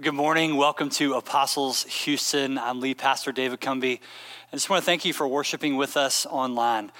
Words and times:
Good 0.00 0.12
morning. 0.12 0.56
Welcome 0.56 0.90
to 0.90 1.14
Apostles 1.14 1.84
Houston. 1.84 2.58
I'm 2.58 2.80
lead 2.80 2.98
pastor 2.98 3.30
David 3.30 3.60
Cumby. 3.60 4.00
I 4.52 4.56
just 4.56 4.68
want 4.68 4.82
to 4.82 4.84
thank 4.84 5.04
you 5.04 5.12
for 5.12 5.28
worshiping 5.28 5.76
with 5.76 5.96
us 5.96 6.26
online. 6.26 6.90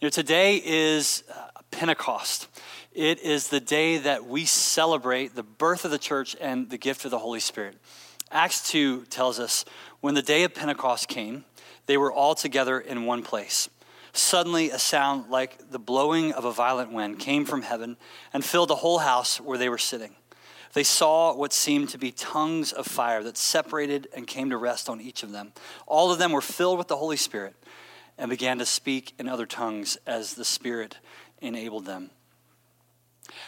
You 0.00 0.06
know, 0.06 0.10
today 0.10 0.62
is 0.64 1.24
uh, 1.34 1.48
Pentecost. 1.72 2.46
It 2.92 3.18
is 3.18 3.48
the 3.48 3.58
day 3.58 3.98
that 3.98 4.26
we 4.26 4.44
celebrate 4.44 5.34
the 5.34 5.42
birth 5.42 5.84
of 5.84 5.90
the 5.90 5.98
church 5.98 6.36
and 6.40 6.70
the 6.70 6.78
gift 6.78 7.04
of 7.04 7.10
the 7.10 7.18
Holy 7.18 7.40
Spirit. 7.40 7.74
Acts 8.30 8.70
2 8.70 9.06
tells 9.06 9.40
us 9.40 9.64
when 10.00 10.14
the 10.14 10.22
day 10.22 10.44
of 10.44 10.54
Pentecost 10.54 11.08
came, 11.08 11.44
they 11.86 11.96
were 11.96 12.12
all 12.12 12.36
together 12.36 12.78
in 12.78 13.04
one 13.04 13.24
place. 13.24 13.68
Suddenly, 14.12 14.70
a 14.70 14.78
sound 14.78 15.28
like 15.28 15.72
the 15.72 15.80
blowing 15.80 16.32
of 16.32 16.44
a 16.44 16.52
violent 16.52 16.92
wind 16.92 17.18
came 17.18 17.46
from 17.46 17.62
heaven 17.62 17.96
and 18.32 18.44
filled 18.44 18.70
the 18.70 18.76
whole 18.76 18.98
house 18.98 19.40
where 19.40 19.58
they 19.58 19.68
were 19.68 19.76
sitting. 19.76 20.14
They 20.74 20.82
saw 20.82 21.34
what 21.34 21.52
seemed 21.52 21.88
to 21.90 21.98
be 21.98 22.10
tongues 22.10 22.72
of 22.72 22.86
fire 22.86 23.22
that 23.22 23.36
separated 23.36 24.08
and 24.14 24.26
came 24.26 24.50
to 24.50 24.56
rest 24.56 24.88
on 24.88 25.00
each 25.00 25.22
of 25.22 25.30
them. 25.30 25.52
All 25.86 26.12
of 26.12 26.18
them 26.18 26.32
were 26.32 26.40
filled 26.40 26.78
with 26.78 26.88
the 26.88 26.96
Holy 26.96 27.16
Spirit 27.16 27.54
and 28.18 28.28
began 28.28 28.58
to 28.58 28.66
speak 28.66 29.14
in 29.18 29.28
other 29.28 29.46
tongues 29.46 29.96
as 30.06 30.34
the 30.34 30.44
Spirit 30.44 30.98
enabled 31.40 31.86
them. 31.86 32.10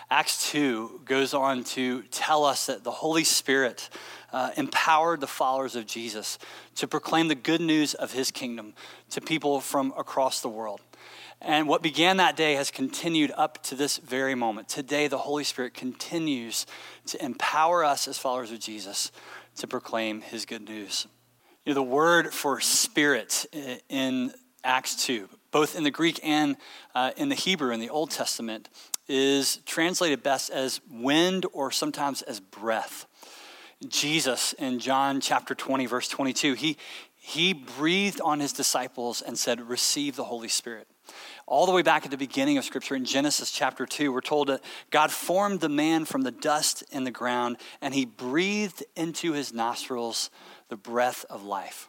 Acts 0.09 0.51
2 0.51 1.02
goes 1.05 1.35
on 1.35 1.65
to 1.65 2.02
tell 2.05 2.45
us 2.45 2.66
that 2.66 2.85
the 2.85 2.91
Holy 2.91 3.25
Spirit 3.25 3.91
uh, 4.33 4.51
empowered 4.57 5.21
the 5.21 5.27
followers 5.27 5.77
of 5.77 5.87
Jesus 5.87 6.38
to 6.77 6.87
proclaim 6.87 7.29
the 7.29 7.35
good 7.35 7.61
news 7.61 7.95
of 7.95 8.13
his 8.13 8.30
kingdom 8.30 8.74
to 9.11 9.21
people 9.21 9.61
from 9.61 9.93
across 9.97 10.41
the 10.41 10.49
world. 10.49 10.80
And 11.41 11.69
what 11.69 11.83
began 11.83 12.16
that 12.16 12.37
day 12.37 12.55
has 12.55 12.70
continued 12.70 13.33
up 13.37 13.62
to 13.65 13.74
this 13.74 13.98
very 13.98 14.34
moment. 14.34 14.69
Today, 14.69 15.06
the 15.06 15.19
Holy 15.19 15.45
Spirit 15.45 15.74
continues 15.74 16.66
to 17.06 17.23
empower 17.23 17.84
us 17.84 18.09
as 18.09 18.19
followers 18.19 18.51
of 18.51 18.59
Jesus 18.59 19.12
to 19.56 19.66
proclaim 19.66 20.23
his 20.23 20.46
good 20.46 20.62
news. 20.62 21.06
You 21.65 21.70
know, 21.70 21.74
the 21.74 21.82
word 21.82 22.32
for 22.32 22.60
spirit 22.60 23.46
in 23.88 24.32
Acts 24.65 25.04
2, 25.07 25.29
both 25.51 25.76
in 25.76 25.85
the 25.85 25.90
Greek 25.90 26.21
and 26.23 26.57
uh, 26.95 27.13
in 27.16 27.29
the 27.29 27.35
Hebrew 27.35 27.73
in 27.73 27.80
the 27.80 27.91
Old 27.91 28.10
Testament, 28.10 28.68
is 29.09 29.59
translated 29.66 30.23
best 30.23 30.51
as 30.51 30.80
wind 30.91 31.46
or 31.52 31.70
sometimes 31.70 32.23
as 32.23 32.41
breath. 32.41 33.07
Jesus 33.87 34.54
in 34.54 34.79
John 34.79 35.20
chapter 35.20 35.54
20, 35.54 35.87
verse 35.87 36.09
22, 36.09 36.54
he, 36.54 36.76
he 37.15 37.52
breathed 37.52 38.20
on 38.20 38.41
his 38.41 38.52
disciples 38.52 39.20
and 39.20 39.38
said, 39.38 39.60
Receive 39.60 40.16
the 40.16 40.24
Holy 40.24 40.48
Spirit. 40.48 40.88
All 41.49 41.65
the 41.65 41.73
way 41.73 41.83
back 41.83 42.05
at 42.05 42.11
the 42.11 42.16
beginning 42.16 42.59
of 42.59 42.65
Scripture 42.65 42.97
in 42.97 43.05
Genesis 43.05 43.52
chapter 43.52 43.87
2, 43.87 44.13
we're 44.13 44.21
told 44.21 44.49
that 44.49 44.65
God 44.91 45.13
formed 45.13 45.61
the 45.61 45.69
man 45.69 46.05
from 46.05 46.23
the 46.23 46.33
dust 46.33 46.83
in 46.91 47.05
the 47.05 47.13
ground 47.13 47.59
and 47.80 47.95
he 47.95 48.05
breathed 48.05 48.85
into 48.97 49.33
his 49.33 49.53
nostrils 49.53 50.30
the 50.71 50.77
breath 50.77 51.25
of 51.30 51.45
life. 51.45 51.88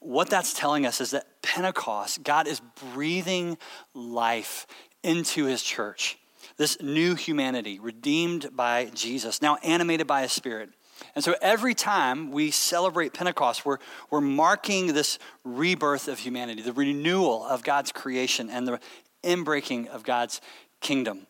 What 0.00 0.28
that's 0.28 0.52
telling 0.52 0.84
us 0.84 1.00
is 1.00 1.12
that 1.12 1.40
Pentecost, 1.40 2.22
God 2.22 2.46
is 2.46 2.60
breathing 2.92 3.56
life 3.94 4.66
into 5.02 5.46
his 5.46 5.62
church. 5.62 6.18
This 6.58 6.80
new 6.82 7.14
humanity, 7.14 7.78
redeemed 7.78 8.54
by 8.54 8.90
Jesus, 8.94 9.40
now 9.40 9.56
animated 9.62 10.06
by 10.06 10.22
his 10.22 10.32
spirit. 10.32 10.68
And 11.14 11.24
so 11.24 11.34
every 11.40 11.74
time 11.74 12.30
we 12.30 12.50
celebrate 12.50 13.12
Pentecost, 13.12 13.64
we're, 13.64 13.78
we're 14.10 14.20
marking 14.20 14.88
this 14.88 15.18
rebirth 15.44 16.08
of 16.08 16.18
humanity, 16.18 16.62
the 16.62 16.72
renewal 16.72 17.44
of 17.44 17.62
God's 17.62 17.92
creation, 17.92 18.48
and 18.50 18.66
the 18.66 18.80
inbreaking 19.22 19.88
of 19.88 20.02
God's 20.02 20.40
kingdom 20.80 21.26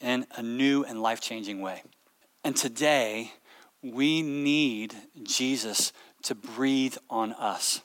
in 0.00 0.26
a 0.36 0.42
new 0.42 0.84
and 0.84 1.02
life 1.02 1.20
changing 1.20 1.60
way. 1.60 1.82
And 2.44 2.56
today, 2.56 3.32
we 3.82 4.22
need 4.22 4.94
Jesus 5.22 5.92
to 6.22 6.34
breathe 6.34 6.96
on 7.10 7.32
us, 7.32 7.82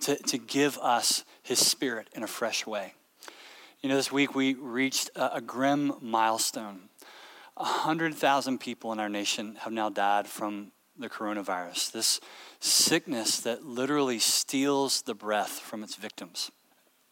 to, 0.00 0.16
to 0.16 0.38
give 0.38 0.78
us 0.78 1.24
his 1.42 1.58
spirit 1.58 2.08
in 2.12 2.22
a 2.22 2.28
fresh 2.28 2.66
way. 2.66 2.94
You 3.80 3.88
know, 3.88 3.96
this 3.96 4.12
week 4.12 4.34
we 4.34 4.54
reached 4.54 5.10
a, 5.14 5.36
a 5.36 5.40
grim 5.40 5.94
milestone 6.00 6.88
100,000 7.56 8.58
people 8.58 8.92
in 8.92 8.98
our 8.98 9.08
nation 9.08 9.56
have 9.60 9.72
now 9.72 9.88
died 9.88 10.26
from 10.26 10.72
the 10.98 11.08
coronavirus, 11.08 11.92
this 11.92 12.20
sickness 12.60 13.40
that 13.40 13.64
literally 13.64 14.18
steals 14.18 15.02
the 15.02 15.14
breath 15.14 15.58
from 15.60 15.82
its 15.82 15.96
victims. 15.96 16.50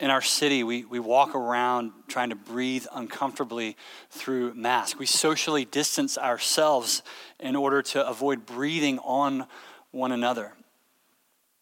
In 0.00 0.10
our 0.10 0.20
city, 0.20 0.64
we, 0.64 0.84
we 0.84 0.98
walk 0.98 1.34
around 1.34 1.92
trying 2.08 2.30
to 2.30 2.36
breathe 2.36 2.86
uncomfortably 2.92 3.76
through 4.10 4.54
masks. 4.54 4.98
We 4.98 5.06
socially 5.06 5.64
distance 5.64 6.18
ourselves 6.18 7.02
in 7.38 7.54
order 7.54 7.82
to 7.82 8.06
avoid 8.06 8.44
breathing 8.44 8.98
on 9.00 9.46
one 9.90 10.10
another. 10.10 10.54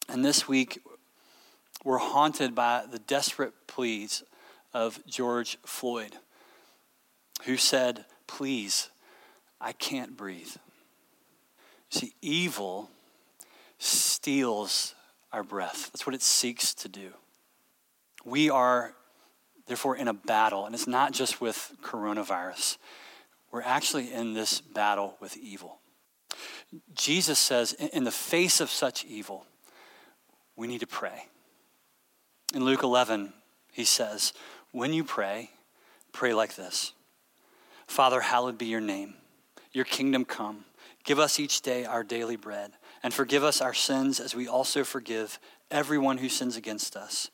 And 0.08 0.24
this 0.24 0.48
week, 0.48 0.80
we're 1.84 1.98
haunted 1.98 2.54
by 2.54 2.84
the 2.90 2.98
desperate 2.98 3.52
pleas 3.66 4.22
of 4.72 5.04
George 5.06 5.58
Floyd, 5.64 6.16
who 7.44 7.56
said, 7.56 8.04
Please, 8.26 8.90
I 9.60 9.72
can't 9.72 10.16
breathe. 10.16 10.56
See, 11.90 12.14
evil 12.22 12.90
steals 13.78 14.94
our 15.32 15.42
breath. 15.42 15.90
That's 15.92 16.06
what 16.06 16.14
it 16.14 16.22
seeks 16.22 16.74
to 16.74 16.88
do. 16.88 17.10
We 18.24 18.50
are, 18.50 18.94
therefore, 19.66 19.96
in 19.96 20.08
a 20.08 20.14
battle, 20.14 20.66
and 20.66 20.74
it's 20.74 20.86
not 20.86 21.12
just 21.12 21.40
with 21.40 21.72
coronavirus. 21.82 22.76
We're 23.50 23.62
actually 23.62 24.12
in 24.12 24.34
this 24.34 24.60
battle 24.60 25.16
with 25.20 25.36
evil. 25.36 25.78
Jesus 26.94 27.38
says, 27.38 27.72
in 27.72 28.04
the 28.04 28.12
face 28.12 28.60
of 28.60 28.70
such 28.70 29.04
evil, 29.04 29.46
we 30.54 30.68
need 30.68 30.80
to 30.80 30.86
pray. 30.86 31.26
In 32.54 32.64
Luke 32.64 32.82
11, 32.82 33.32
he 33.72 33.84
says, 33.84 34.32
When 34.72 34.92
you 34.92 35.02
pray, 35.02 35.50
pray 36.12 36.34
like 36.34 36.54
this 36.54 36.92
Father, 37.86 38.20
hallowed 38.20 38.58
be 38.58 38.66
your 38.66 38.80
name. 38.80 39.14
Your 39.72 39.84
kingdom 39.84 40.24
come. 40.24 40.64
Give 41.04 41.18
us 41.18 41.40
each 41.40 41.62
day 41.62 41.84
our 41.84 42.04
daily 42.04 42.36
bread, 42.36 42.72
and 43.02 43.12
forgive 43.12 43.42
us 43.42 43.60
our 43.60 43.74
sins 43.74 44.20
as 44.20 44.34
we 44.34 44.46
also 44.46 44.84
forgive 44.84 45.38
everyone 45.70 46.18
who 46.18 46.28
sins 46.28 46.56
against 46.56 46.96
us. 46.96 47.30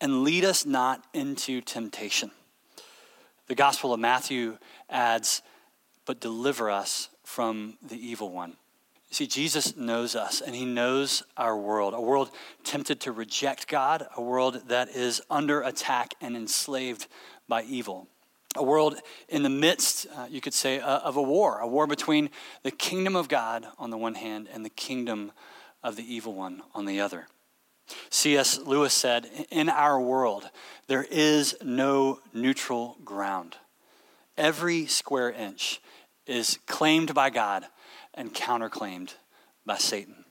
And 0.00 0.22
lead 0.22 0.44
us 0.44 0.66
not 0.66 1.04
into 1.12 1.60
temptation. 1.60 2.30
The 3.46 3.54
Gospel 3.54 3.94
of 3.94 4.00
Matthew 4.00 4.58
adds, 4.90 5.42
but 6.04 6.20
deliver 6.20 6.70
us 6.70 7.08
from 7.24 7.78
the 7.82 7.96
evil 7.96 8.30
one. 8.30 8.56
See, 9.10 9.26
Jesus 9.26 9.74
knows 9.74 10.14
us 10.14 10.42
and 10.42 10.54
he 10.54 10.66
knows 10.66 11.22
our 11.36 11.56
world, 11.56 11.94
a 11.94 12.00
world 12.00 12.30
tempted 12.62 13.00
to 13.00 13.12
reject 13.12 13.66
God, 13.66 14.06
a 14.16 14.20
world 14.20 14.68
that 14.68 14.90
is 14.90 15.22
under 15.30 15.62
attack 15.62 16.12
and 16.20 16.36
enslaved 16.36 17.06
by 17.48 17.62
evil 17.62 18.06
a 18.56 18.62
world 18.62 18.96
in 19.28 19.42
the 19.42 19.50
midst, 19.50 20.06
uh, 20.16 20.26
you 20.28 20.40
could 20.40 20.54
say, 20.54 20.80
uh, 20.80 20.98
of 21.00 21.16
a 21.16 21.22
war, 21.22 21.58
a 21.58 21.66
war 21.66 21.86
between 21.86 22.30
the 22.62 22.70
kingdom 22.70 23.14
of 23.14 23.28
God 23.28 23.66
on 23.78 23.90
the 23.90 23.98
one 23.98 24.14
hand 24.14 24.48
and 24.52 24.64
the 24.64 24.70
kingdom 24.70 25.32
of 25.82 25.96
the 25.96 26.14
evil 26.14 26.34
one 26.34 26.62
on 26.74 26.86
the 26.86 27.00
other. 27.00 27.26
C.S. 28.10 28.58
Lewis 28.58 28.92
said, 28.92 29.28
In 29.50 29.68
our 29.68 30.00
world, 30.00 30.50
there 30.88 31.06
is 31.10 31.56
no 31.62 32.20
neutral 32.34 32.96
ground. 33.04 33.56
Every 34.36 34.86
square 34.86 35.30
inch 35.30 35.80
is 36.26 36.58
claimed 36.66 37.14
by 37.14 37.30
God 37.30 37.64
and 38.14 38.34
counterclaimed 38.34 39.14
by 39.64 39.76
Satan. 39.76 40.24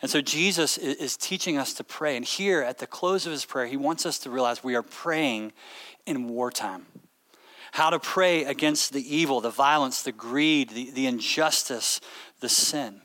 And 0.00 0.10
so 0.10 0.20
Jesus 0.20 0.78
is 0.78 1.16
teaching 1.16 1.58
us 1.58 1.74
to 1.74 1.84
pray. 1.84 2.16
And 2.16 2.24
here 2.24 2.60
at 2.60 2.78
the 2.78 2.86
close 2.86 3.26
of 3.26 3.32
his 3.32 3.44
prayer, 3.44 3.66
he 3.66 3.76
wants 3.76 4.06
us 4.06 4.18
to 4.20 4.30
realize 4.30 4.62
we 4.62 4.76
are 4.76 4.82
praying 4.82 5.52
in 6.06 6.28
wartime 6.28 6.86
how 7.72 7.90
to 7.90 7.98
pray 7.98 8.44
against 8.44 8.92
the 8.92 9.16
evil, 9.16 9.40
the 9.40 9.50
violence, 9.50 10.02
the 10.02 10.12
greed, 10.12 10.70
the, 10.70 10.90
the 10.90 11.06
injustice, 11.06 12.00
the 12.40 12.48
sin. 12.48 13.00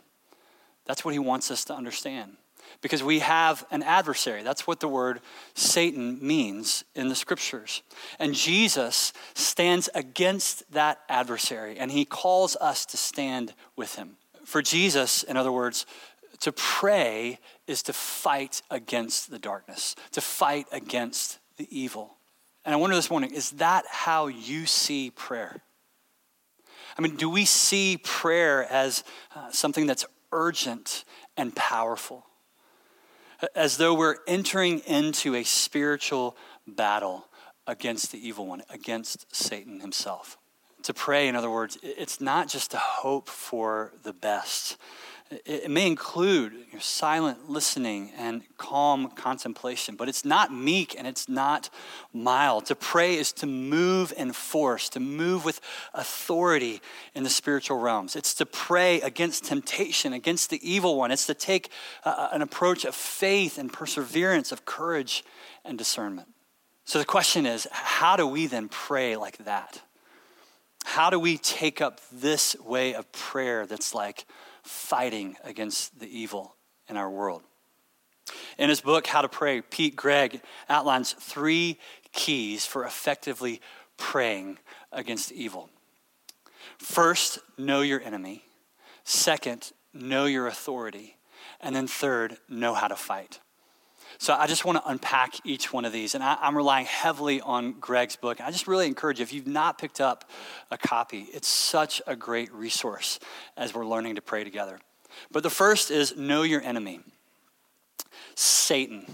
That's 0.85 1.03
what 1.03 1.13
he 1.13 1.19
wants 1.19 1.49
us 1.49 1.65
to 1.65 1.73
understand. 1.73 2.37
Because 2.81 3.01
we 3.01 3.19
have 3.19 3.65
an 3.71 3.81
adversary. 3.81 4.43
That's 4.43 4.67
what 4.67 4.81
the 4.81 4.87
word 4.87 5.21
Satan 5.55 6.19
means 6.21 6.83
in 6.95 7.07
the 7.07 7.15
scriptures. 7.15 7.81
And 8.19 8.33
Jesus 8.35 9.13
stands 9.33 9.89
against 9.95 10.69
that 10.73 10.99
adversary, 11.07 11.79
and 11.79 11.89
he 11.89 12.05
calls 12.05 12.55
us 12.57 12.85
to 12.87 12.97
stand 12.97 13.53
with 13.75 13.95
him. 13.95 14.17
For 14.45 14.61
Jesus, 14.61 15.23
in 15.23 15.37
other 15.37 15.51
words, 15.51 15.85
to 16.41 16.51
pray 16.51 17.39
is 17.67 17.81
to 17.83 17.93
fight 17.93 18.61
against 18.69 19.31
the 19.31 19.39
darkness, 19.39 19.95
to 20.11 20.21
fight 20.21 20.67
against 20.71 21.39
the 21.55 21.67
evil. 21.71 22.16
And 22.67 22.73
I 22.73 22.77
wonder 22.79 22.97
this 22.97 23.09
morning 23.09 23.31
is 23.33 23.51
that 23.51 23.85
how 23.89 24.27
you 24.27 24.65
see 24.65 25.09
prayer? 25.09 25.61
I 26.97 27.01
mean, 27.01 27.15
do 27.15 27.29
we 27.29 27.45
see 27.45 27.97
prayer 28.03 28.69
as 28.69 29.05
uh, 29.33 29.49
something 29.51 29.87
that's 29.87 30.05
urgent 30.33 31.05
and 31.37 31.55
powerful? 31.55 32.25
As 33.55 33.77
though 33.77 33.93
we're 33.93 34.17
entering 34.27 34.79
into 34.79 35.33
a 35.33 35.43
spiritual 35.43 36.35
battle 36.67 37.27
against 37.65 38.11
the 38.11 38.27
evil 38.27 38.45
one, 38.45 38.63
against 38.69 39.33
Satan 39.33 39.79
himself. 39.79 40.37
To 40.83 40.93
pray, 40.93 41.29
in 41.29 41.37
other 41.37 41.49
words, 41.49 41.77
it's 41.81 42.19
not 42.19 42.49
just 42.49 42.71
to 42.71 42.77
hope 42.77 43.29
for 43.29 43.93
the 44.03 44.11
best. 44.11 44.75
It 45.45 45.69
may 45.69 45.87
include 45.87 46.53
you 46.53 46.73
know, 46.73 46.79
silent 46.79 47.49
listening 47.49 48.11
and 48.17 48.43
calm 48.57 49.09
contemplation, 49.11 49.95
but 49.95 50.07
it's 50.07 50.23
not 50.23 50.53
meek 50.53 50.95
and 50.97 51.05
it's 51.05 51.27
not 51.27 51.69
mild. 52.13 52.65
To 52.67 52.75
pray 52.75 53.15
is 53.15 53.33
to 53.33 53.45
move 53.45 54.13
in 54.15 54.31
force, 54.31 54.87
to 54.89 55.01
move 55.01 55.43
with 55.43 55.59
authority 55.93 56.81
in 57.13 57.23
the 57.23 57.29
spiritual 57.29 57.77
realms. 57.77 58.15
It's 58.15 58.33
to 58.35 58.45
pray 58.45 59.01
against 59.01 59.43
temptation, 59.43 60.13
against 60.13 60.49
the 60.49 60.69
evil 60.69 60.95
one. 60.97 61.11
It's 61.11 61.27
to 61.27 61.33
take 61.33 61.71
uh, 62.05 62.29
an 62.31 62.41
approach 62.41 62.85
of 62.85 62.95
faith 62.95 63.57
and 63.57 63.71
perseverance, 63.71 64.53
of 64.53 64.63
courage 64.63 65.25
and 65.65 65.77
discernment. 65.77 66.29
So 66.85 66.99
the 66.99 67.05
question 67.05 67.45
is 67.45 67.67
how 67.71 68.15
do 68.15 68.25
we 68.25 68.47
then 68.47 68.69
pray 68.69 69.17
like 69.17 69.39
that? 69.39 69.81
How 70.85 71.09
do 71.09 71.19
we 71.19 71.37
take 71.37 71.81
up 71.81 71.99
this 72.13 72.55
way 72.61 72.93
of 72.93 73.11
prayer 73.11 73.65
that's 73.65 73.93
like, 73.93 74.25
fighting 74.67 75.37
against 75.43 75.99
the 75.99 76.07
evil 76.07 76.55
in 76.87 76.97
our 76.97 77.09
world. 77.09 77.43
In 78.57 78.69
his 78.69 78.81
book, 78.81 79.07
How 79.07 79.21
to 79.21 79.29
Pray, 79.29 79.61
Pete 79.61 79.95
Greig 79.95 80.41
outlines 80.69 81.13
three 81.13 81.79
keys 82.11 82.65
for 82.65 82.83
effectively 82.83 83.61
praying 83.97 84.57
against 84.91 85.31
evil. 85.31 85.69
First, 86.77 87.39
know 87.57 87.81
your 87.81 88.01
enemy. 88.01 88.43
Second, 89.03 89.71
know 89.93 90.25
your 90.25 90.47
authority. 90.47 91.17
And 91.61 91.75
then 91.75 91.87
third, 91.87 92.37
know 92.49 92.73
how 92.73 92.87
to 92.87 92.95
fight. 92.95 93.39
So 94.19 94.33
I 94.33 94.47
just 94.47 94.65
want 94.65 94.83
to 94.83 94.89
unpack 94.89 95.35
each 95.45 95.71
one 95.71 95.85
of 95.85 95.93
these. 95.93 96.15
And 96.15 96.23
I, 96.23 96.37
am 96.41 96.57
relying 96.57 96.85
heavily 96.85 97.39
on 97.41 97.73
Greig's 97.73 98.15
book. 98.15 98.41
I 98.41 98.49
just 98.51 98.67
really 98.67 98.87
encourage 98.87 99.19
you, 99.19 99.23
if 99.23 99.33
you've 99.33 99.47
not 99.47 99.77
picked 99.77 100.01
up 100.01 100.29
a 100.71 100.77
copy, 100.77 101.27
it's 101.33 101.47
such 101.47 102.01
a 102.07 102.15
great 102.15 102.51
resource 102.53 103.19
as 103.55 103.73
we're 103.73 103.85
learning 103.85 104.15
to 104.15 104.21
pray 104.21 104.43
together. 104.43 104.79
But 105.31 105.43
the 105.43 105.49
first 105.49 105.91
is 105.91 106.17
know 106.17 106.43
your 106.43 106.61
enemy 106.61 107.01
Satan. 108.35 109.05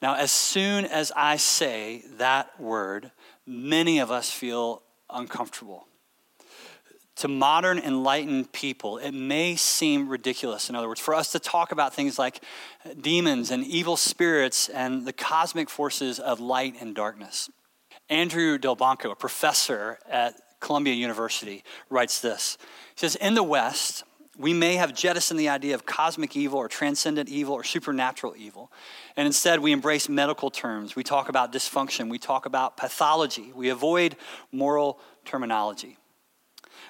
Now, 0.00 0.14
as 0.14 0.30
soon 0.30 0.84
as 0.84 1.12
I 1.14 1.36
say 1.36 2.04
that 2.18 2.60
word, 2.60 3.10
many 3.46 3.98
of 3.98 4.10
us 4.10 4.30
feel 4.30 4.82
uncomfortable 5.10 5.87
to 7.18 7.28
modern 7.28 7.78
enlightened 7.78 8.52
people, 8.52 8.98
it 8.98 9.12
may 9.12 9.56
seem 9.56 10.08
ridiculous. 10.08 10.70
In 10.70 10.76
other 10.76 10.88
words, 10.88 11.00
for 11.00 11.14
us 11.14 11.32
to 11.32 11.40
talk 11.40 11.72
about 11.72 11.94
things 11.94 12.18
like 12.18 12.42
demons 13.00 13.50
and 13.50 13.64
evil 13.64 13.96
spirits 13.96 14.68
and 14.68 15.04
the 15.04 15.12
cosmic 15.12 15.68
forces 15.68 16.20
of 16.20 16.38
light 16.38 16.76
and 16.80 16.94
darkness. 16.94 17.50
Andrew 18.08 18.56
Delbanco, 18.56 19.10
a 19.10 19.16
professor 19.16 19.98
at 20.08 20.40
Columbia 20.60 20.94
University, 20.94 21.64
writes 21.90 22.20
this. 22.20 22.56
He 22.94 23.00
says, 23.00 23.16
In 23.16 23.34
the 23.34 23.42
West, 23.42 24.04
we 24.38 24.54
may 24.54 24.76
have 24.76 24.94
jettisoned 24.94 25.40
the 25.40 25.48
idea 25.48 25.74
of 25.74 25.84
cosmic 25.84 26.36
evil 26.36 26.60
or 26.60 26.68
transcendent 26.68 27.28
evil 27.28 27.54
or 27.54 27.64
supernatural 27.64 28.34
evil. 28.38 28.70
And 29.16 29.26
instead, 29.26 29.58
we 29.58 29.72
embrace 29.72 30.08
medical 30.08 30.52
terms. 30.52 30.94
We 30.94 31.02
talk 31.02 31.28
about 31.28 31.52
dysfunction. 31.52 32.08
We 32.08 32.20
talk 32.20 32.46
about 32.46 32.76
pathology. 32.76 33.50
We 33.52 33.70
avoid 33.70 34.16
moral 34.52 35.00
terminology. 35.24 35.98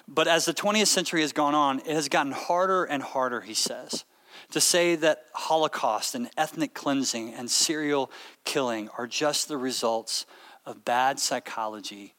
But 0.09 0.27
as 0.27 0.47
the 0.47 0.55
20th 0.55 0.87
century 0.87 1.21
has 1.21 1.33
gone 1.33 1.55
on, 1.55 1.81
it 1.81 1.89
has 1.89 2.09
gotten 2.09 2.33
harder 2.33 2.85
and 2.85 3.03
harder, 3.03 3.43
he 3.43 3.53
says, 3.53 4.05
to 4.51 4.61
say 4.61 4.97
that 4.97 5.27
Holocaust 5.35 6.15
and 6.15 6.31
ethnic 6.39 6.73
cleansing 6.73 7.35
and 7.35 7.51
serial 7.51 8.11
killing 8.45 8.89
are 8.97 9.07
just 9.07 9.49
the 9.49 9.59
results 9.59 10.25
of 10.65 10.85
bad 10.85 11.21
psychology 11.21 12.15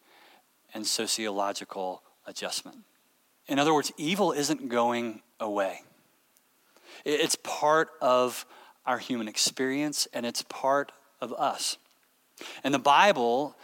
and 0.74 0.86
sociological 0.86 2.03
adjustment. 2.27 2.77
In 3.47 3.57
other 3.57 3.74
words, 3.74 3.91
evil 3.97 4.31
isn't 4.31 4.69
going 4.69 5.21
away. 5.39 5.81
It's 7.03 7.36
part 7.41 7.89
of 8.01 8.45
our 8.86 9.00
human 9.00 9.27
experience 9.27 10.07
and 10.13 10.27
it's 10.27 10.44
part 10.44 10.91
of 11.19 11.33
us. 11.33 11.77
And 12.63 12.71
the 12.71 12.80
Bible 12.80 13.56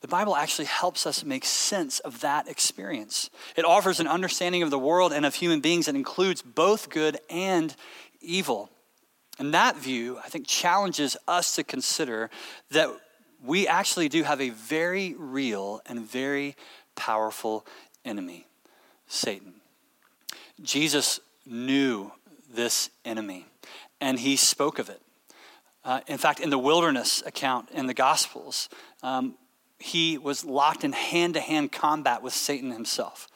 the 0.00 0.08
Bible 0.08 0.34
actually 0.34 0.64
helps 0.64 1.06
us 1.06 1.24
make 1.24 1.44
sense 1.44 1.98
of 2.00 2.20
that 2.20 2.48
experience. 2.48 3.28
It 3.56 3.64
offers 3.64 4.00
an 4.00 4.06
understanding 4.06 4.62
of 4.62 4.70
the 4.70 4.78
world 4.78 5.12
and 5.12 5.26
of 5.26 5.34
human 5.34 5.60
beings 5.60 5.86
that 5.86 5.94
includes 5.94 6.40
both 6.40 6.88
good 6.88 7.18
and 7.28 7.74
evil. 8.20 8.70
And 9.38 9.52
that 9.54 9.76
view, 9.76 10.18
I 10.18 10.28
think, 10.28 10.46
challenges 10.46 11.16
us 11.28 11.54
to 11.56 11.64
consider 11.64 12.30
that 12.70 12.88
we 13.42 13.66
actually 13.68 14.08
do 14.08 14.22
have 14.22 14.40
a 14.40 14.50
very 14.50 15.14
real 15.18 15.80
and 15.86 16.00
very 16.00 16.56
powerful 16.94 17.66
enemy, 18.04 18.46
Satan. 19.06 19.54
Jesus 20.62 21.20
knew 21.46 22.12
this 22.52 22.90
enemy, 23.04 23.46
and 24.00 24.18
he 24.18 24.36
spoke 24.36 24.78
of 24.78 24.88
it. 24.88 25.00
Uh, 25.84 26.00
in 26.06 26.18
fact, 26.18 26.40
in 26.40 26.50
the 26.50 26.58
wilderness 26.58 27.22
account 27.24 27.70
in 27.70 27.86
the 27.86 27.94
Gospels, 27.94 28.68
um, 29.02 29.34
he 29.80 30.18
was 30.18 30.44
locked 30.44 30.84
in 30.84 30.92
hand 30.92 31.34
to 31.34 31.40
hand 31.40 31.72
combat 31.72 32.22
with 32.22 32.34
Satan 32.34 32.70
himself. 32.70 33.28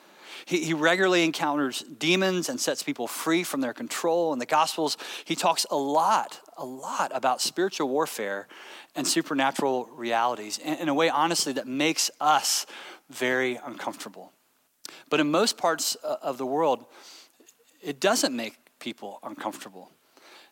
He, 0.46 0.62
he, 0.62 0.75
regularly 0.75 1.25
encounters 1.25 1.82
demons 1.99 2.50
and 2.50 2.61
sets 2.61 2.82
people 2.82 3.06
free 3.06 3.44
from 3.44 3.62
their 3.62 3.73
control. 3.73 4.32
In 4.35 4.38
the 4.38 4.46
Gospels, 4.46 4.99
he 5.25 5.35
talks 5.35 5.64
a 5.70 5.76
lot, 5.76 6.41
a 6.58 6.67
lot 6.67 7.12
about 7.14 7.41
spiritual 7.41 7.88
warfare 7.88 8.46
and 8.94 9.06
supernatural 9.06 9.88
realities 9.94 10.58
in, 10.58 10.75
in 10.75 10.88
a 10.91 10.94
way, 10.94 11.08
honestly, 11.08 11.55
that 11.55 11.67
makes 11.67 12.11
us 12.20 12.67
very 13.08 13.58
uncomfortable. 13.64 14.32
But 15.08 15.20
in 15.20 15.31
most 15.31 15.56
parts 15.56 15.96
uh, 16.05 16.17
of 16.20 16.37
the 16.37 16.46
world, 16.46 16.85
it 17.82 17.99
doesn't 17.99 18.37
make 18.37 18.56
people 18.81 19.20
uncomfortable. 19.23 19.91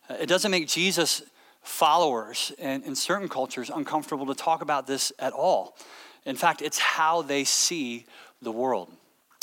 It 0.09 0.27
doesn't 0.27 0.51
make 0.51 0.69
Jesus 0.69 1.23
followers 1.63 2.53
in, 2.59 2.83
in 2.83 2.95
certain 2.95 3.29
cultures 3.29 3.71
uncomfortable 3.71 4.27
to 4.27 4.35
talk 4.35 4.63
about 4.63 4.87
this 4.87 5.13
at 5.19 5.33
all. 5.33 5.77
In 6.25 6.37
fact, 6.37 6.63
it's 6.63 6.79
how 6.79 7.23
they 7.23 7.45
see 7.45 8.07
the 8.41 8.53
world. 8.53 8.91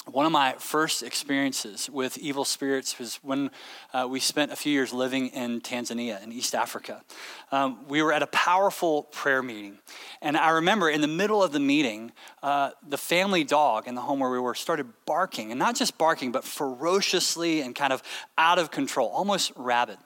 One 0.06 0.26
of 0.26 0.32
my 0.32 0.56
first 0.58 1.04
experiences 1.04 1.88
with 1.90 2.18
evil 2.18 2.44
spirits 2.44 2.98
was 2.98 3.18
when 3.22 3.52
uh, 3.94 4.08
we 4.10 4.20
spent 4.20 4.52
a 4.52 4.56
few 4.56 4.72
years 4.72 4.92
living 4.92 5.28
in 5.28 5.62
Tanzania, 5.62 6.24
in 6.24 6.32
East 6.32 6.56
Africa. 6.56 7.04
Um, 7.52 7.88
we 7.88 8.02
were 8.02 8.12
at 8.12 8.24
a 8.24 8.28
powerful 8.28 9.04
prayer 9.04 9.44
meeting. 9.44 9.78
And 10.22 10.36
I 10.36 10.50
remember 10.52 10.90
in 10.90 11.02
the 11.02 11.08
middle 11.08 11.44
of 11.44 11.52
the 11.52 11.60
meeting, 11.60 12.12
uh, 12.42 12.72
the 12.88 12.98
family 12.98 13.44
dog 13.44 13.88
in 13.88 13.94
the 13.94 14.02
home 14.02 14.20
where 14.20 14.32
we 14.32 14.40
were 14.40 14.56
started 14.56 14.88
barking. 15.06 15.52
And 15.52 15.60
not 15.60 15.76
just 15.76 15.98
barking, 15.98 16.32
but 16.32 16.44
ferociously 16.44 17.62
and 17.62 17.76
kind 17.76 17.94
of 17.94 18.02
out 18.38 18.58
of 18.58 18.72
control, 18.72 19.10
almost 19.10 19.52
rabid. 19.56 19.98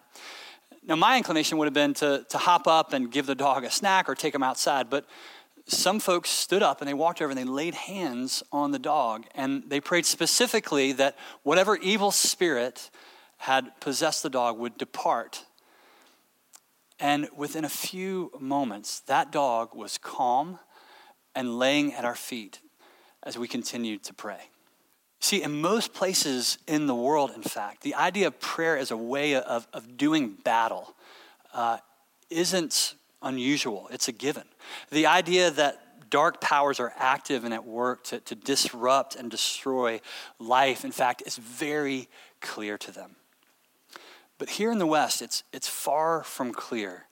Now, 0.86 0.96
my 0.96 1.18
inclination 1.18 1.58
would 1.58 1.66
have 1.66 1.74
been 1.74 1.94
to, 1.96 2.26
to 2.30 2.38
hop 2.38 2.68
up 2.68 2.92
and 2.94 3.10
give 3.12 3.26
the 3.26 3.36
dog 3.36 3.64
a 3.64 3.72
snack 3.72 4.10
or 4.10 4.16
take 4.16 4.36
him 4.36 4.44
outside, 4.44 4.90
but 4.90 5.06
some 5.66 6.00
folks 6.00 6.30
stood 6.30 6.62
up 6.62 6.82
and 6.82 6.88
they 6.88 6.94
walked 6.94 7.22
over 7.22 7.32
and 7.32 7.40
they 7.40 7.46
laid 7.46 7.74
hands 7.74 8.44
on 8.52 8.72
the 8.72 8.80
dog 8.80 9.26
and 9.34 9.64
they 9.68 9.80
prayed 9.80 10.06
specifically 10.06 10.92
that 10.92 11.16
whatever 11.44 11.78
evil 11.78 12.12
spirit 12.12 12.90
had 13.38 13.80
possessed 13.80 14.24
the 14.24 14.30
dog 14.30 14.58
would 14.58 14.78
depart. 14.78 15.46
And 17.00 17.30
within 17.36 17.64
a 17.64 17.70
few 17.70 18.32
moments, 18.40 19.00
that 19.02 19.32
dog 19.32 19.74
was 19.74 19.98
calm 19.98 20.60
and 21.34 21.58
laying 21.58 21.94
at 21.94 22.04
our 22.04 22.16
feet 22.16 22.60
as 23.24 23.38
we 23.38 23.48
continued 23.48 24.04
to 24.04 24.14
pray. 24.14 24.50
See, 25.24 25.42
in 25.42 25.62
most 25.62 25.94
places 25.94 26.58
in 26.68 26.86
the 26.86 26.94
world, 26.94 27.32
in 27.34 27.44
fact, 27.44 27.82
the 27.84 27.96
idea 27.96 28.28
of 28.28 28.42
prayer 28.42 28.78
as 28.78 28.92
a 28.92 28.98
way 28.98 29.36
of, 29.36 29.66
of 29.72 29.96
doing 29.96 30.32
battle 30.44 30.96
uh, 31.54 31.78
isn't 32.30 32.96
unusual, 33.22 33.88
it's 33.90 34.10
a 34.10 34.12
given. 34.12 34.44
The 34.92 35.06
idea 35.06 35.50
that 35.50 36.10
dark 36.10 36.42
powers 36.42 36.78
are 36.82 36.92
active 36.98 37.46
and 37.46 37.54
at 37.54 37.64
work 37.66 38.04
to, 38.04 38.20
to 38.20 38.36
disrupt 38.36 39.16
and 39.16 39.32
destroy 39.32 40.02
life, 40.40 40.84
in 40.84 40.92
fact, 40.92 41.24
is 41.26 41.38
very 41.38 42.10
clear 42.42 42.78
to 42.80 42.92
them. 42.92 43.16
But 44.38 44.50
here 44.50 44.74
in 44.74 44.78
the 44.78 44.86
West, 44.86 45.22
it's, 45.22 45.44
it's 45.54 45.70
far 45.70 46.24
from 46.26 46.52
clear. 46.52 47.06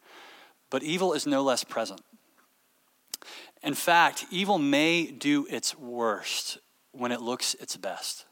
But 0.70 0.84
evil 0.84 1.14
is 1.14 1.26
no 1.26 1.44
less 1.44 1.64
present. 1.64 2.02
In 3.64 3.74
fact, 3.74 4.26
evil 4.32 4.58
may 4.60 5.06
do 5.12 5.48
its 5.50 5.78
worst 5.78 6.58
when 6.92 7.12
it 7.12 7.22
looks 7.22 7.54
its 7.56 7.78
best, 7.78 8.26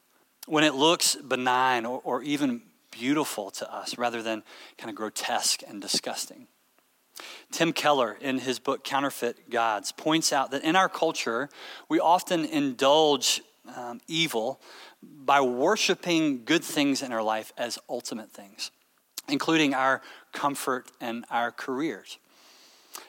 when 0.47 0.63
it 0.63 0.75
looks 0.75 1.15
benign 1.15 1.85
or, 1.85 2.01
or 2.03 2.21
even 2.23 2.61
beautiful 2.91 3.51
to 3.51 3.73
us 3.73 3.97
rather 3.97 4.21
than 4.21 4.43
kind 4.77 4.89
of 4.89 4.95
grotesque 4.95 5.61
and 5.67 5.81
disgusting. 5.81 6.47
Tim 7.51 7.73
Keller, 7.73 8.17
in 8.21 8.39
his 8.39 8.59
book 8.59 8.83
Counterfeit 8.83 9.49
Gods, 9.49 9.91
points 9.91 10.31
out 10.31 10.51
that 10.51 10.63
in 10.63 10.75
our 10.75 10.89
culture, 10.89 11.49
we 11.89 11.99
often 11.99 12.45
indulge 12.45 13.41
um, 13.75 13.99
evil 14.07 14.61
by 15.01 15.41
worshiping 15.41 16.43
good 16.45 16.63
things 16.63 17.01
in 17.01 17.11
our 17.11 17.23
life 17.23 17.53
as 17.57 17.77
ultimate 17.89 18.31
things, 18.31 18.71
including 19.27 19.73
our 19.73 20.01
comfort 20.31 20.91
and 21.01 21.25
our 21.29 21.51
careers. 21.51 22.17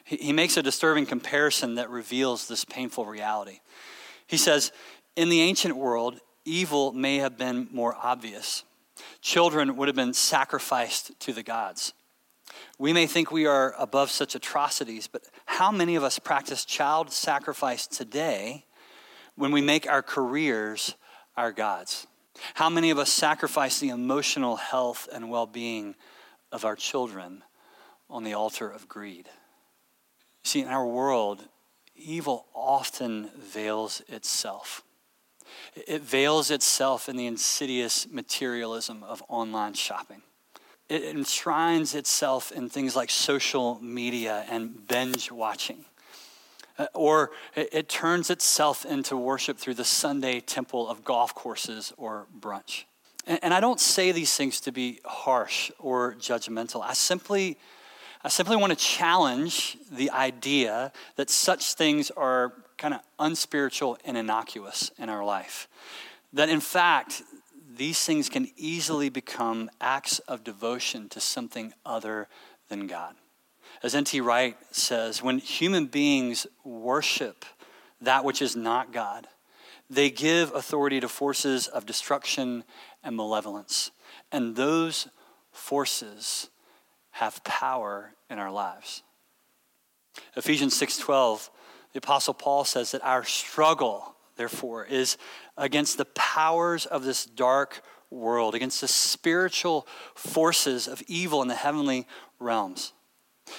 He, 0.04 0.16
he 0.16 0.32
makes 0.32 0.56
a 0.56 0.62
disturbing 0.62 1.06
comparison 1.06 1.76
that 1.76 1.90
reveals 1.90 2.48
this 2.48 2.64
painful 2.64 3.06
reality. 3.06 3.60
He 4.26 4.36
says, 4.36 4.72
in 5.16 5.28
the 5.28 5.40
ancient 5.40 5.76
world, 5.76 6.20
evil 6.44 6.92
may 6.92 7.16
have 7.16 7.36
been 7.36 7.68
more 7.72 7.94
obvious. 8.00 8.64
Children 9.20 9.76
would 9.76 9.88
have 9.88 9.96
been 9.96 10.14
sacrificed 10.14 11.18
to 11.20 11.32
the 11.32 11.42
gods. 11.42 11.92
We 12.78 12.92
may 12.92 13.06
think 13.06 13.30
we 13.30 13.46
are 13.46 13.74
above 13.78 14.10
such 14.10 14.34
atrocities, 14.34 15.06
but 15.06 15.22
how 15.46 15.70
many 15.70 15.96
of 15.96 16.02
us 16.02 16.18
practice 16.18 16.64
child 16.64 17.12
sacrifice 17.12 17.86
today 17.86 18.64
when 19.36 19.52
we 19.52 19.60
make 19.60 19.88
our 19.88 20.02
careers 20.02 20.94
our 21.36 21.52
gods? 21.52 22.06
How 22.54 22.70
many 22.70 22.90
of 22.90 22.98
us 22.98 23.12
sacrifice 23.12 23.78
the 23.78 23.90
emotional 23.90 24.56
health 24.56 25.08
and 25.12 25.30
well 25.30 25.46
being 25.46 25.94
of 26.50 26.64
our 26.64 26.76
children 26.76 27.42
on 28.08 28.24
the 28.24 28.34
altar 28.34 28.70
of 28.70 28.88
greed? 28.88 29.28
See, 30.42 30.60
in 30.60 30.68
our 30.68 30.86
world, 30.86 31.44
evil 31.94 32.46
often 32.54 33.30
veils 33.36 34.02
itself. 34.08 34.82
It 35.74 36.02
veils 36.02 36.50
itself 36.50 37.08
in 37.08 37.16
the 37.16 37.26
insidious 37.26 38.06
materialism 38.10 39.02
of 39.02 39.22
online 39.28 39.74
shopping. 39.74 40.22
It 40.88 41.04
enshrines 41.04 41.94
itself 41.94 42.50
in 42.50 42.68
things 42.68 42.96
like 42.96 43.10
social 43.10 43.78
media 43.80 44.44
and 44.50 44.86
binge 44.88 45.30
watching. 45.30 45.84
Uh, 46.78 46.86
or 46.94 47.30
it, 47.54 47.88
turns 47.88 48.30
itself 48.30 48.84
into 48.84 49.16
worship 49.16 49.58
through 49.58 49.74
the 49.74 49.84
Sunday 49.84 50.40
temple 50.40 50.88
of 50.88 51.04
golf 51.04 51.34
courses 51.34 51.92
or 51.96 52.26
brunch. 52.38 52.84
And 53.26 53.52
I 53.52 53.60
don't 53.60 53.78
say 53.78 54.12
these 54.12 54.34
things 54.34 54.60
to 54.62 54.72
be 54.72 55.00
harsh 55.04 55.70
or 55.78 56.14
judgmental. 56.14 56.82
I 56.82 56.94
simply 56.94 57.58
I 58.22 58.28
simply 58.28 58.56
want 58.56 58.70
to 58.70 58.76
challenge 58.76 59.78
the 59.90 60.10
idea 60.10 60.92
that 61.16 61.30
such 61.30 61.72
things 61.74 62.10
are 62.10 62.52
kind 62.80 62.94
of 62.94 63.00
unspiritual 63.18 63.98
and 64.04 64.16
innocuous 64.16 64.90
in 64.98 65.10
our 65.10 65.22
life. 65.22 65.68
That 66.32 66.48
in 66.48 66.60
fact, 66.60 67.22
these 67.76 68.02
things 68.04 68.28
can 68.28 68.48
easily 68.56 69.10
become 69.10 69.70
acts 69.80 70.18
of 70.20 70.42
devotion 70.42 71.08
to 71.10 71.20
something 71.20 71.74
other 71.84 72.26
than 72.68 72.86
God. 72.86 73.14
As 73.82 73.94
N.T. 73.94 74.20
Wright 74.22 74.56
says, 74.70 75.22
when 75.22 75.38
human 75.38 75.86
beings 75.86 76.46
worship 76.64 77.44
that 78.00 78.24
which 78.24 78.40
is 78.40 78.56
not 78.56 78.92
God, 78.92 79.28
they 79.90 80.08
give 80.08 80.54
authority 80.54 81.00
to 81.00 81.08
forces 81.08 81.66
of 81.68 81.84
destruction 81.84 82.64
and 83.04 83.14
malevolence. 83.14 83.90
And 84.32 84.56
those 84.56 85.08
forces 85.52 86.48
have 87.12 87.44
power 87.44 88.12
in 88.30 88.38
our 88.38 88.50
lives. 88.50 89.02
Ephesians 90.34 90.78
6:12, 90.78 91.50
the 91.92 91.98
apostle 91.98 92.34
Paul 92.34 92.64
says 92.64 92.92
that 92.92 93.04
our 93.04 93.24
struggle 93.24 94.14
therefore 94.36 94.84
is 94.84 95.16
against 95.56 95.98
the 95.98 96.04
powers 96.06 96.86
of 96.86 97.04
this 97.04 97.24
dark 97.26 97.82
world, 98.10 98.54
against 98.54 98.80
the 98.80 98.88
spiritual 98.88 99.86
forces 100.14 100.88
of 100.88 101.02
evil 101.06 101.42
in 101.42 101.48
the 101.48 101.54
heavenly 101.54 102.06
realms. 102.38 102.92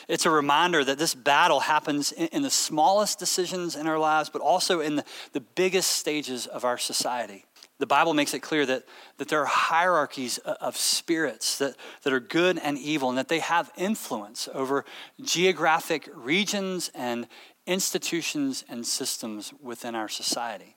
It's 0.08 0.26
a 0.26 0.30
reminder 0.30 0.84
that 0.84 0.98
this 0.98 1.14
battle 1.14 1.60
happens 1.60 2.12
in, 2.14 2.44
the 2.44 2.50
smallest 2.50 3.20
decisions 3.20 3.76
in 3.76 3.88
our 3.88 4.00
lives, 4.00 4.30
but 4.30 4.42
also 4.42 4.80
in 4.80 4.96
the, 4.96 5.06
the 5.34 5.42
biggest 5.42 5.92
stages 5.92 6.48
of 6.48 6.64
our 6.64 6.78
society 6.78 7.46
the 7.82 7.88
Bible 7.88 8.14
makes 8.14 8.36
it 8.36 8.42
clear 8.42 8.64
that, 8.68 8.84
that 9.18 9.28
there 9.28 9.42
are 9.42 9.46
hierarchies 9.46 10.38
of 10.38 10.78
spirits 10.78 11.58
that, 11.58 11.76
that 12.04 12.14
are 12.14 12.20
good 12.20 12.60
and 12.60 12.78
evil, 12.78 13.10
and 13.10 13.18
that 13.18 13.28
they 13.28 13.40
have 13.40 13.72
influence 13.76 14.48
over 14.54 14.86
geographic 15.20 16.08
regions 16.14 16.92
and 16.94 17.28
institutions 17.66 18.64
and 18.70 18.86
systems 18.86 19.54
within 19.62 19.96
our 19.96 20.10
society. 20.10 20.76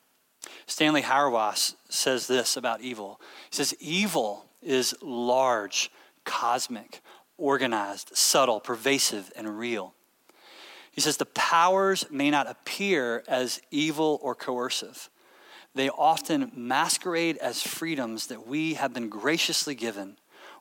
Stanley 0.67 1.03
Hauerwas 1.03 1.75
says 1.89 2.27
this 2.27 2.57
about 2.57 2.81
evil. 2.81 3.21
He 3.51 3.57
says, 3.57 3.75
Evil 3.81 4.47
is 4.63 4.95
large, 5.01 5.91
cosmic, 6.25 7.01
organized, 7.39 8.17
subtle, 8.17 8.61
pervasive, 8.61 9.33
and 9.37 9.59
real. 9.59 9.95
He 10.91 11.01
says, 11.01 11.17
The 11.17 11.27
powers 11.27 12.07
may 12.11 12.31
not 12.31 12.47
appear 12.47 13.25
as 13.27 13.61
evil 13.71 14.19
or 14.23 14.35
coercive 14.35 15.09
they 15.75 15.89
often 15.89 16.53
masquerade 16.55 17.37
as 17.39 17.63
freedoms 17.63 18.29
that 18.29 18.47
we 18.47 18.75
have 18.75 18.95
been 18.95 19.09
graciously 19.09 19.75
given 19.75 20.17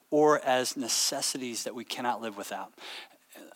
or 0.09 0.39
as 0.39 0.75
necessities 0.75 1.63
that 1.63 1.75
we 1.75 1.83
cannot 1.83 2.21
live 2.21 2.37
without. 2.37 2.73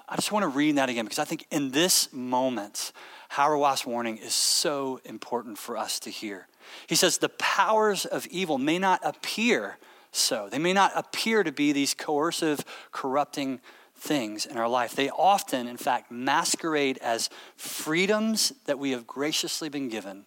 I 0.10 0.16
just 0.16 0.32
want 0.32 0.44
to 0.44 0.48
read 0.48 0.78
that 0.78 0.90
again 0.90 1.06
because 1.06 1.20
I 1.20 1.26
think 1.26 1.46
in 1.52 1.72
this 1.72 2.12
moment, 2.14 2.94
Hauerwas' 3.32 3.86
warning 3.86 4.18
is 4.18 4.34
so 4.34 5.02
important 5.04 5.58
for 5.58 5.76
us 5.78 6.00
to 6.02 6.10
hear. 6.10 6.48
He 6.88 6.96
says, 6.96 7.18
The 7.18 7.30
powers 7.30 8.06
of 8.06 8.26
evil 8.28 8.58
may 8.58 8.80
not 8.80 9.02
appear 9.04 9.78
so. 10.12 10.48
They 10.50 10.60
may 10.60 10.74
not 10.74 10.94
appear 10.96 11.44
to 11.44 11.52
be 11.52 11.74
these 11.74 11.94
coercive, 11.94 12.64
corrupting 12.92 13.60
things 13.96 14.46
in 14.46 14.58
our 14.58 14.70
life. 14.70 14.96
They 14.96 15.10
often, 15.10 15.68
in 15.68 15.78
fact, 15.78 16.12
masquerade 16.12 16.98
as 17.00 17.30
freedoms 17.58 18.54
that 18.66 18.80
we 18.80 18.92
have 18.92 19.08
graciously 19.08 19.70
been 19.70 19.90
given 19.90 20.26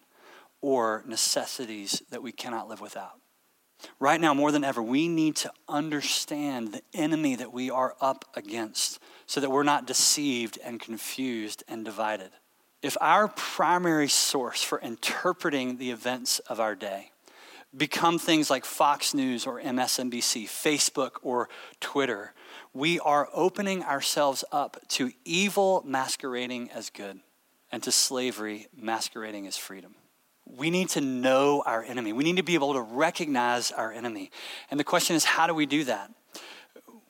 or 0.60 1.04
necessities 1.06 2.02
that 2.10 2.22
we 2.22 2.32
cannot 2.32 2.68
live 2.68 2.80
without. 2.80 3.20
Right 3.98 4.20
now, 4.20 4.34
more 4.34 4.52
than 4.52 4.64
ever, 4.64 4.82
we 4.82 5.08
need 5.08 5.36
to 5.36 5.52
understand 5.68 6.72
the 6.72 6.82
enemy 6.92 7.34
that 7.36 7.52
we 7.52 7.70
are 7.70 7.96
up 8.00 8.26
against 8.34 8.98
so 9.30 9.40
that 9.40 9.48
we're 9.48 9.62
not 9.62 9.86
deceived 9.86 10.58
and 10.64 10.80
confused 10.80 11.62
and 11.68 11.84
divided. 11.84 12.32
If 12.82 12.96
our 13.00 13.28
primary 13.28 14.08
source 14.08 14.60
for 14.60 14.80
interpreting 14.80 15.76
the 15.76 15.92
events 15.92 16.40
of 16.40 16.58
our 16.58 16.74
day 16.74 17.12
become 17.76 18.18
things 18.18 18.50
like 18.50 18.64
Fox 18.64 19.14
News 19.14 19.46
or 19.46 19.60
MSNBC, 19.60 20.46
Facebook 20.46 21.12
or 21.22 21.48
Twitter, 21.78 22.32
we 22.74 22.98
are 22.98 23.28
opening 23.32 23.84
ourselves 23.84 24.42
up 24.50 24.78
to 24.88 25.12
evil 25.24 25.84
masquerading 25.86 26.72
as 26.72 26.90
good 26.90 27.20
and 27.70 27.84
to 27.84 27.92
slavery 27.92 28.66
masquerading 28.76 29.46
as 29.46 29.56
freedom 29.56 29.94
we 30.44 30.68
need 30.68 30.88
to 30.88 31.00
know 31.00 31.62
our 31.64 31.84
enemy. 31.84 32.12
We 32.12 32.24
need 32.24 32.38
to 32.38 32.42
be 32.42 32.54
able 32.54 32.72
to 32.72 32.80
recognize 32.80 33.70
our 33.70 33.92
enemy. 33.92 34.32
And 34.68 34.80
the 34.80 34.84
question 34.84 35.14
is, 35.14 35.22
how 35.22 35.46
do 35.46 35.54
we 35.54 35.64
do 35.64 35.84
that? 35.84 36.10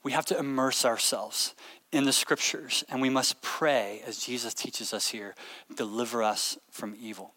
We 0.03 0.13
have 0.13 0.27
to 0.27 0.39
immerse 0.39 0.85
ourselves 0.85 1.55
in 1.93 2.05
the 2.05 2.13
scriptures, 2.13 2.85
and 2.89 3.01
we 3.03 3.11
must 3.11 3.43
pray, 3.43 4.03
as 4.07 4.19
Jesus 4.19 4.55
teaches 4.55 4.95
us 4.95 5.09
here, 5.09 5.35
deliver 5.75 6.23
us 6.23 6.59
from 6.71 6.97
evil. 7.01 7.35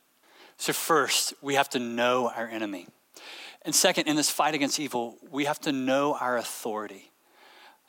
So, 0.58 0.74
first, 0.74 1.34
we 1.42 1.56
have 1.56 1.70
to 1.70 1.80
know 1.80 2.32
our 2.36 2.48
enemy. 2.48 2.88
And 3.64 3.74
second, 3.74 4.08
in 4.08 4.16
this 4.16 4.30
fight 4.30 4.54
against 4.54 4.80
evil, 4.80 5.18
we 5.32 5.46
have 5.46 5.60
to 5.62 5.72
know 5.72 6.16
our 6.20 6.38
authority. 6.38 7.12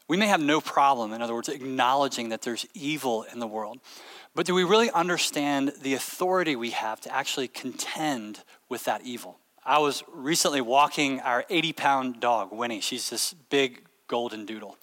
We 0.07 0.17
may 0.17 0.27
have 0.27 0.41
no 0.41 0.61
problem, 0.61 1.13
in 1.13 1.23
other 1.23 1.35
words, 1.35 1.49
acknowledging 1.49 2.29
that 2.29 2.43
there's 2.43 2.67
evil 2.75 3.25
in 3.25 3.39
the 3.39 3.47
world. 3.47 3.79
But 4.35 4.47
do 4.47 4.55
we 4.55 4.65
really 4.65 4.91
understand 4.91 5.73
the 5.81 5.95
authority 5.95 6.57
we 6.57 6.71
have 6.71 7.01
to 7.03 7.15
actually 7.15 7.49
contend 7.49 8.43
with 8.69 8.85
that 8.85 9.03
evil? 9.03 9.39
I 9.65 9.79
was 9.79 10.03
recently 10.13 10.61
walking 10.61 11.21
our 11.21 11.45
80 11.49 11.73
pound 11.73 12.21
dog, 12.21 12.53
Winnie. 12.53 12.81
She's 12.81 13.09
this 13.09 13.33
big 13.33 13.83
golden 14.09 14.45
doodle. 14.45 14.77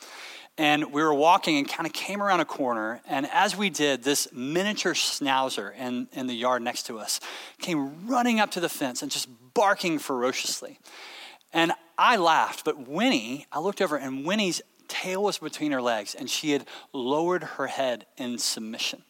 And 0.61 0.93
we 0.93 1.01
were 1.01 1.11
walking 1.11 1.57
and 1.57 1.67
kind 1.67 1.87
of 1.87 1.93
came 1.93 2.21
around 2.21 2.39
a 2.39 2.45
corner. 2.45 3.01
And 3.07 3.27
as 3.33 3.57
we 3.57 3.71
did, 3.71 4.03
this 4.03 4.31
miniature 4.31 4.93
schnauzer 4.93 5.75
in, 5.75 6.07
in 6.13 6.27
the 6.27 6.35
yard 6.35 6.61
next 6.61 6.83
to 6.83 6.99
us 6.99 7.19
came 7.57 8.05
running 8.05 8.39
up 8.39 8.51
to 8.51 8.59
the 8.59 8.69
fence 8.69 9.01
and 9.01 9.09
just 9.09 9.27
barking 9.55 9.97
ferociously. 9.97 10.77
And 11.51 11.71
I 11.97 12.17
laughed, 12.17 12.63
but 12.63 12.87
Winnie, 12.87 13.47
I 13.51 13.57
looked 13.57 13.81
over 13.81 13.95
and 13.95 14.23
Winnie's 14.23 14.61
tail 14.87 15.23
was 15.23 15.39
between 15.39 15.71
her 15.71 15.81
legs 15.81 16.13
and 16.13 16.29
she 16.29 16.51
had 16.51 16.67
lowered 16.93 17.43
her 17.43 17.65
head 17.65 18.05
in 18.15 18.37
submission. 18.37 19.01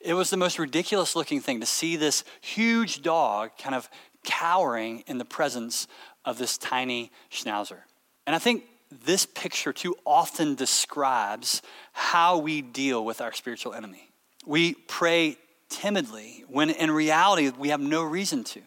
It 0.00 0.14
was 0.14 0.30
the 0.30 0.38
most 0.38 0.58
ridiculous 0.58 1.14
looking 1.14 1.42
thing 1.42 1.60
to 1.60 1.66
see 1.66 1.96
this 1.96 2.24
huge 2.40 3.02
dog 3.02 3.50
kind 3.58 3.74
of 3.74 3.90
cowering 4.24 5.04
in 5.06 5.18
the 5.18 5.26
presence 5.26 5.88
of 6.24 6.38
this 6.38 6.56
tiny 6.56 7.12
schnauzer. 7.30 7.80
And 8.26 8.34
I 8.34 8.38
think 8.38 8.64
this 8.90 9.26
picture 9.26 9.72
too 9.72 9.96
often 10.04 10.54
describes 10.54 11.62
how 11.92 12.38
we 12.38 12.62
deal 12.62 13.04
with 13.04 13.20
our 13.20 13.32
spiritual 13.32 13.74
enemy. 13.74 14.10
We 14.44 14.74
pray 14.74 15.38
timidly 15.68 16.44
when 16.48 16.70
in 16.70 16.90
reality 16.90 17.50
we 17.50 17.70
have 17.70 17.80
no 17.80 18.02
reason 18.02 18.44
to. 18.44 18.62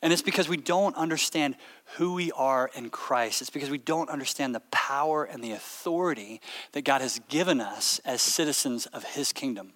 And 0.00 0.12
it's 0.12 0.22
because 0.22 0.48
we 0.48 0.56
don't 0.56 0.96
understand 0.96 1.56
who 1.96 2.14
we 2.14 2.32
are 2.32 2.70
in 2.74 2.90
Christ. 2.90 3.40
It's 3.40 3.50
because 3.50 3.70
we 3.70 3.78
don't 3.78 4.10
understand 4.10 4.54
the 4.54 4.62
power 4.72 5.24
and 5.24 5.42
the 5.42 5.52
authority 5.52 6.40
that 6.72 6.82
God 6.82 7.00
has 7.00 7.20
given 7.28 7.60
us 7.60 8.00
as 8.04 8.20
citizens 8.20 8.86
of 8.86 9.04
His 9.04 9.32
kingdom. 9.32 9.74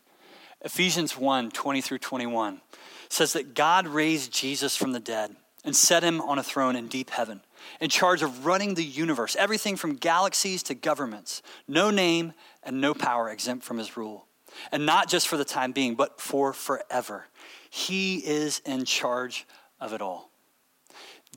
Ephesians 0.62 1.16
1 1.16 1.50
20 1.52 1.80
through 1.80 1.98
21 1.98 2.60
says 3.08 3.34
that 3.34 3.54
God 3.54 3.86
raised 3.86 4.32
Jesus 4.32 4.76
from 4.76 4.92
the 4.92 5.00
dead 5.00 5.36
and 5.64 5.76
set 5.76 6.02
him 6.02 6.20
on 6.20 6.38
a 6.38 6.42
throne 6.42 6.76
in 6.76 6.88
deep 6.88 7.10
heaven, 7.10 7.40
in 7.80 7.90
charge 7.90 8.22
of 8.22 8.46
running 8.46 8.74
the 8.74 8.84
universe, 8.84 9.36
everything 9.36 9.76
from 9.76 9.96
galaxies 9.96 10.62
to 10.64 10.74
governments, 10.74 11.42
no 11.66 11.90
name 11.90 12.32
and 12.62 12.80
no 12.80 12.94
power 12.94 13.30
exempt 13.30 13.64
from 13.64 13.78
his 13.78 13.96
rule. 13.96 14.26
And 14.72 14.86
not 14.86 15.08
just 15.08 15.28
for 15.28 15.36
the 15.36 15.44
time 15.44 15.72
being, 15.72 15.94
but 15.94 16.20
for 16.20 16.52
forever. 16.52 17.26
He 17.68 18.16
is 18.18 18.60
in 18.64 18.84
charge 18.84 19.46
of 19.80 19.92
it 19.92 20.00
all. 20.00 20.30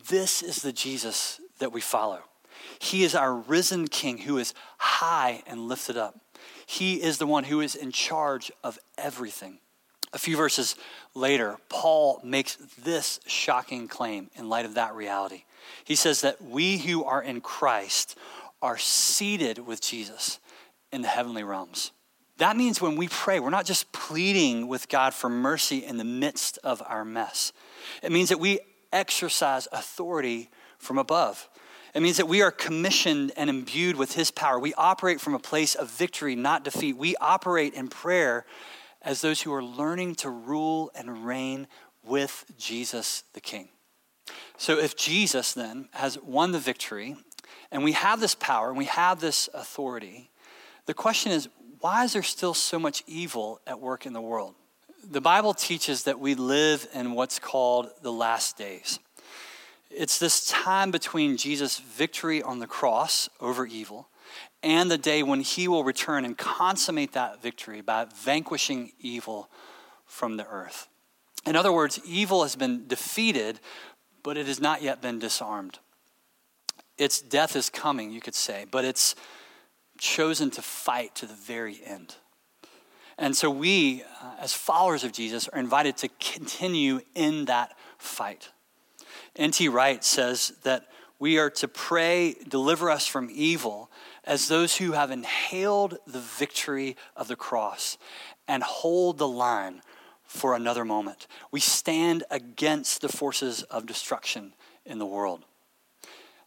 This 0.07 0.41
is 0.41 0.61
the 0.61 0.71
Jesus 0.71 1.41
that 1.59 1.73
we 1.73 1.81
follow. 1.81 2.21
He 2.79 3.03
is 3.03 3.15
our 3.15 3.33
risen 3.33 3.87
King 3.87 4.19
who 4.19 4.37
is 4.37 4.53
high 4.77 5.43
and 5.47 5.67
lifted 5.67 5.97
up. 5.97 6.19
He 6.65 7.01
is 7.01 7.17
the 7.17 7.27
one 7.27 7.45
who 7.45 7.61
is 7.61 7.75
in 7.75 7.91
charge 7.91 8.51
of 8.63 8.79
everything. 8.97 9.59
A 10.13 10.17
few 10.17 10.37
verses 10.37 10.75
later, 11.13 11.57
Paul 11.67 12.19
makes 12.23 12.57
this 12.81 13.19
shocking 13.27 13.87
claim 13.87 14.29
in 14.35 14.49
light 14.49 14.65
of 14.65 14.75
that 14.75 14.95
reality. 14.95 15.43
He 15.83 15.95
says 15.95 16.21
that 16.21 16.41
we 16.41 16.77
who 16.77 17.03
are 17.03 17.21
in 17.21 17.41
Christ 17.41 18.17
are 18.61 18.77
seated 18.77 19.59
with 19.59 19.81
Jesus 19.81 20.39
in 20.91 21.01
the 21.01 21.07
heavenly 21.07 21.43
realms. 21.43 21.91
That 22.37 22.55
means 22.55 22.81
when 22.81 22.95
we 22.95 23.09
pray, 23.09 23.39
we're 23.39 23.49
not 23.49 23.65
just 23.65 23.91
pleading 23.91 24.67
with 24.67 24.87
God 24.87 25.13
for 25.13 25.29
mercy 25.29 25.79
in 25.85 25.97
the 25.97 26.05
midst 26.05 26.57
of 26.63 26.81
our 26.85 27.03
mess. 27.03 27.51
It 28.01 28.11
means 28.11 28.29
that 28.29 28.39
we 28.39 28.59
exercise 28.93 29.67
authority 29.71 30.49
from 30.77 30.97
above. 30.97 31.49
It 31.93 32.01
means 32.01 32.17
that 32.17 32.27
we 32.27 32.41
are 32.41 32.51
commissioned 32.51 33.33
and 33.35 33.49
imbued 33.49 33.97
with 33.97 34.13
His 34.13 34.31
power. 34.31 34.59
We 34.59 34.73
operate 34.75 35.19
from 35.19 35.33
a 35.33 35.39
place 35.39 35.75
of 35.75 35.89
victory, 35.89 36.35
not 36.35 36.63
defeat. 36.63 36.95
We 36.95 37.15
operate 37.17 37.73
in 37.73 37.87
prayer 37.87 38.45
as 39.01 39.21
those 39.21 39.41
who 39.41 39.53
are 39.53 39.63
learning 39.63 40.15
to 40.15 40.29
rule 40.29 40.91
and 40.95 41.25
reign 41.25 41.67
with 42.03 42.45
Jesus 42.57 43.23
the 43.33 43.41
King. 43.41 43.69
So, 44.57 44.77
if 44.77 44.95
Jesus 44.95 45.53
then 45.53 45.89
has 45.91 46.19
won 46.21 46.51
the 46.51 46.59
victory, 46.59 47.15
and 47.71 47.83
we 47.83 47.93
have 47.93 48.19
this 48.19 48.35
power 48.35 48.69
and 48.69 48.77
we 48.77 48.85
have 48.85 49.19
this 49.19 49.49
authority, 49.53 50.29
the 50.85 50.93
question 50.93 51.31
is 51.31 51.49
why 51.79 52.03
is 52.03 52.13
there 52.13 52.23
still 52.23 52.53
so 52.53 52.77
much 52.77 53.03
evil 53.07 53.61
at 53.65 53.79
work 53.79 54.05
in 54.05 54.13
the 54.13 54.21
world? 54.21 54.55
The 55.09 55.21
Bible 55.21 55.53
teaches 55.53 56.03
that 56.03 56.19
we 56.19 56.35
live 56.35 56.87
in 56.93 57.13
what's 57.13 57.39
called 57.39 57.89
the 58.01 58.11
last 58.11 58.57
days. 58.57 58.99
It's 59.89 60.19
this 60.19 60.45
time 60.45 60.91
between 60.91 61.37
Jesus' 61.37 61.79
victory 61.79 62.43
on 62.43 62.59
the 62.59 62.67
cross 62.67 63.29
over 63.39 63.65
evil 63.65 64.09
and 64.61 64.91
the 64.91 64.97
day 64.97 65.23
when 65.23 65.41
he 65.41 65.67
will 65.67 65.83
return 65.83 66.25
and 66.25 66.37
consummate 66.37 67.13
that 67.13 67.41
victory 67.41 67.81
by 67.81 68.05
vanquishing 68.13 68.91
evil 68.99 69.49
from 70.05 70.37
the 70.37 70.45
earth. 70.47 70.87
In 71.45 71.55
other 71.55 71.71
words, 71.71 71.99
evil 72.05 72.43
has 72.43 72.55
been 72.55 72.85
defeated, 72.87 73.59
but 74.23 74.37
it 74.37 74.47
has 74.47 74.59
not 74.59 74.81
yet 74.81 75.01
been 75.01 75.19
disarmed. 75.19 75.79
Its 76.97 77.21
death 77.21 77.55
is 77.55 77.69
coming, 77.69 78.11
you 78.11 78.21
could 78.21 78.35
say, 78.35 78.65
but 78.69 78.85
it's 78.85 79.15
chosen 79.97 80.49
to 80.51 80.61
fight 80.61 81.15
to 81.15 81.25
the 81.25 81.33
very 81.33 81.79
end. 81.85 82.15
And 83.17 83.35
so 83.35 83.49
we, 83.49 84.03
uh, 84.21 84.35
as 84.39 84.53
followers 84.53 85.03
of 85.03 85.11
Jesus, 85.11 85.47
are 85.49 85.59
invited 85.59 85.97
to 85.97 86.09
continue 86.19 87.01
in 87.15 87.45
that 87.45 87.75
fight. 87.97 88.49
N.T. 89.35 89.67
Wright 89.67 90.03
says 90.03 90.53
that 90.63 90.87
we 91.19 91.37
are 91.37 91.49
to 91.49 91.67
pray, 91.67 92.35
deliver 92.47 92.89
us 92.89 93.05
from 93.05 93.29
evil, 93.31 93.91
as 94.23 94.47
those 94.47 94.77
who 94.77 94.93
have 94.93 95.11
inhaled 95.11 95.97
the 96.07 96.19
victory 96.19 96.95
of 97.15 97.27
the 97.27 97.35
cross 97.35 97.97
and 98.47 98.63
hold 98.63 99.17
the 99.17 99.27
line 99.27 99.81
for 100.29 100.55
another 100.55 100.85
moment. 100.85 101.27
We 101.51 101.59
stand 101.59 102.23
against 102.29 103.01
the 103.01 103.09
forces 103.09 103.63
of 103.63 103.85
destruction 103.85 104.53
in 104.85 104.99
the 104.99 105.05
world. 105.05 105.43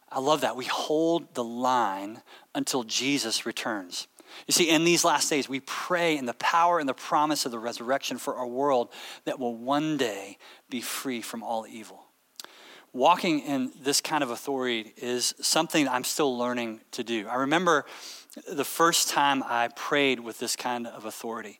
I 0.09 0.19
love 0.19 0.41
that. 0.41 0.55
We 0.55 0.65
hold 0.65 1.35
the 1.35 1.43
line 1.43 2.21
until 2.55 2.83
Jesus 2.83 3.45
returns. 3.45 4.07
You 4.47 4.53
see, 4.53 4.69
in 4.69 4.83
these 4.83 5.03
last 5.03 5.29
days, 5.29 5.49
we 5.49 5.59
pray 5.59 6.17
in 6.17 6.25
the 6.25 6.33
power 6.35 6.79
and 6.79 6.87
the 6.87 6.93
promise 6.93 7.45
of 7.45 7.51
the 7.51 7.59
resurrection 7.59 8.17
for 8.17 8.35
a 8.35 8.47
world 8.47 8.89
that 9.25 9.37
will 9.37 9.55
one 9.55 9.97
day 9.97 10.37
be 10.69 10.81
free 10.81 11.21
from 11.21 11.43
all 11.43 11.67
evil 11.67 12.05
walking 12.93 13.39
in 13.39 13.71
this 13.81 13.99
kind 13.99 14.23
of 14.23 14.29
authority 14.29 14.93
is 14.97 15.33
something 15.41 15.87
I'm 15.87 16.03
still 16.03 16.37
learning 16.37 16.81
to 16.91 17.03
do. 17.03 17.27
I 17.27 17.35
remember 17.35 17.85
the 18.47 18.63
first 18.63 19.09
time 19.09 19.43
I 19.43 19.69
prayed 19.75 20.19
with 20.19 20.37
this 20.39 20.55
kind 20.55 20.85
of 20.85 21.05
authority. 21.05 21.59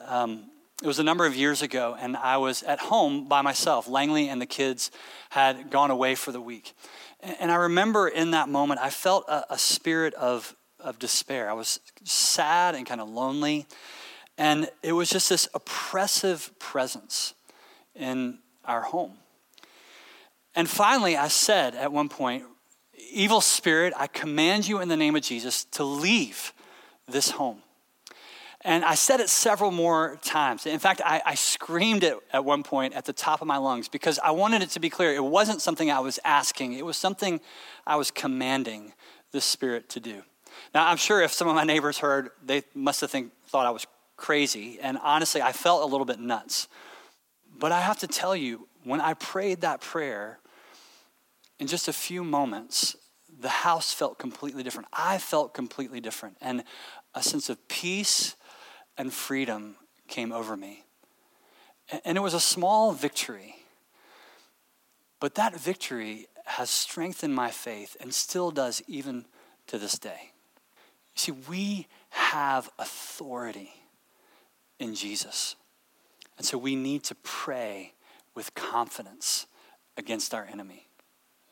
Um, 0.00 0.50
it 0.82 0.86
was 0.86 0.98
a 0.98 1.04
number 1.04 1.26
of 1.26 1.34
years 1.34 1.60
ago, 1.62 1.96
and 1.98 2.16
I 2.16 2.36
was 2.36 2.62
at 2.62 2.78
home 2.78 3.26
by 3.28 3.42
myself. 3.42 3.88
Langley 3.88 4.28
and 4.28 4.40
the 4.40 4.46
kids 4.46 4.90
had 5.30 5.70
gone 5.70 5.90
away 5.90 6.14
for 6.14 6.30
the 6.30 6.40
week. 6.40 6.72
And 7.20 7.50
I 7.50 7.56
remember 7.56 8.06
in 8.06 8.30
that 8.30 8.48
moment, 8.48 8.80
I 8.80 8.90
felt 8.90 9.28
a, 9.28 9.54
a 9.54 9.58
spirit 9.58 10.14
of, 10.14 10.54
of 10.78 10.98
despair. 11.00 11.50
I 11.50 11.54
was 11.54 11.80
sad 12.04 12.76
and 12.76 12.86
kind 12.86 13.00
of 13.00 13.08
lonely. 13.08 13.66
And 14.36 14.70
it 14.84 14.92
was 14.92 15.10
just 15.10 15.28
this 15.28 15.48
oppressive 15.52 16.52
presence 16.60 17.34
in 17.96 18.38
our 18.64 18.82
home. 18.82 19.14
And 20.54 20.70
finally, 20.70 21.16
I 21.16 21.26
said 21.28 21.74
at 21.74 21.90
one 21.92 22.08
point, 22.08 22.44
Evil 23.10 23.40
spirit, 23.40 23.94
I 23.96 24.06
command 24.06 24.68
you 24.68 24.80
in 24.80 24.88
the 24.88 24.96
name 24.96 25.16
of 25.16 25.22
Jesus 25.22 25.64
to 25.64 25.82
leave 25.82 26.52
this 27.08 27.30
home. 27.30 27.62
And 28.62 28.84
I 28.84 28.96
said 28.96 29.20
it 29.20 29.28
several 29.28 29.70
more 29.70 30.18
times. 30.22 30.66
In 30.66 30.80
fact, 30.80 31.00
I, 31.04 31.22
I, 31.24 31.34
screamed 31.36 32.02
it 32.02 32.16
at 32.32 32.44
one 32.44 32.64
point 32.64 32.94
at 32.94 33.04
the 33.04 33.12
top 33.12 33.40
of 33.40 33.46
my 33.46 33.56
lungs 33.56 33.88
because 33.88 34.18
I 34.18 34.32
wanted 34.32 34.62
it 34.62 34.70
to 34.70 34.80
be 34.80 34.90
clear. 34.90 35.14
It 35.14 35.22
wasn't 35.22 35.62
something 35.62 35.92
I 35.92 36.00
was 36.00 36.18
asking, 36.24 36.72
it 36.72 36.84
was 36.84 36.96
something 36.96 37.40
I 37.86 37.94
was 37.94 38.10
commanding 38.10 38.94
the 39.30 39.40
Spirit 39.40 39.88
to 39.90 40.00
do. 40.00 40.22
Now, 40.74 40.88
I'm 40.88 40.96
sure 40.96 41.22
if 41.22 41.32
some 41.32 41.46
of 41.46 41.54
my 41.54 41.62
neighbors 41.62 41.98
heard, 41.98 42.30
they 42.44 42.62
must 42.74 43.00
have 43.00 43.10
think, 43.10 43.30
thought 43.46 43.64
I 43.64 43.70
was 43.70 43.86
crazy. 44.16 44.80
And 44.80 44.98
honestly, 45.02 45.40
I 45.40 45.52
felt 45.52 45.82
a 45.82 45.86
little 45.86 46.06
bit 46.06 46.18
nuts. 46.18 46.66
But 47.56 47.70
I 47.70 47.80
have 47.80 47.98
to 48.00 48.08
tell 48.08 48.34
you, 48.34 48.66
when 48.82 49.00
I 49.00 49.14
prayed 49.14 49.60
that 49.60 49.80
prayer, 49.80 50.40
in 51.58 51.66
just 51.66 51.88
a 51.88 51.92
few 51.92 52.24
moments, 52.24 52.96
the 53.40 53.48
house 53.48 53.92
felt 53.92 54.18
completely 54.18 54.62
different. 54.62 54.88
I 54.92 55.18
felt 55.18 55.54
completely 55.54 56.00
different. 56.00 56.36
And 56.40 56.64
a 57.14 57.22
sense 57.22 57.48
of 57.48 57.68
peace 57.68 58.36
and 58.98 59.12
freedom 59.12 59.76
came 60.08 60.32
over 60.32 60.56
me. 60.56 60.84
And 62.04 62.18
it 62.18 62.20
was 62.20 62.34
a 62.34 62.40
small 62.40 62.92
victory. 62.92 63.54
But 65.20 65.36
that 65.36 65.58
victory 65.58 66.26
has 66.44 66.68
strengthened 66.68 67.34
my 67.34 67.50
faith 67.50 67.96
and 68.00 68.12
still 68.12 68.50
does 68.50 68.82
even 68.86 69.24
to 69.68 69.78
this 69.78 69.98
day. 69.98 70.32
You 71.14 71.20
see, 71.20 71.32
we 71.32 71.86
have 72.10 72.70
authority 72.78 73.72
in 74.78 74.94
Jesus. 74.94 75.56
And 76.36 76.46
so 76.46 76.58
we 76.58 76.76
need 76.76 77.04
to 77.04 77.14
pray 77.16 77.94
with 78.34 78.54
confidence 78.54 79.46
against 79.96 80.32
our 80.32 80.44
enemy. 80.44 80.88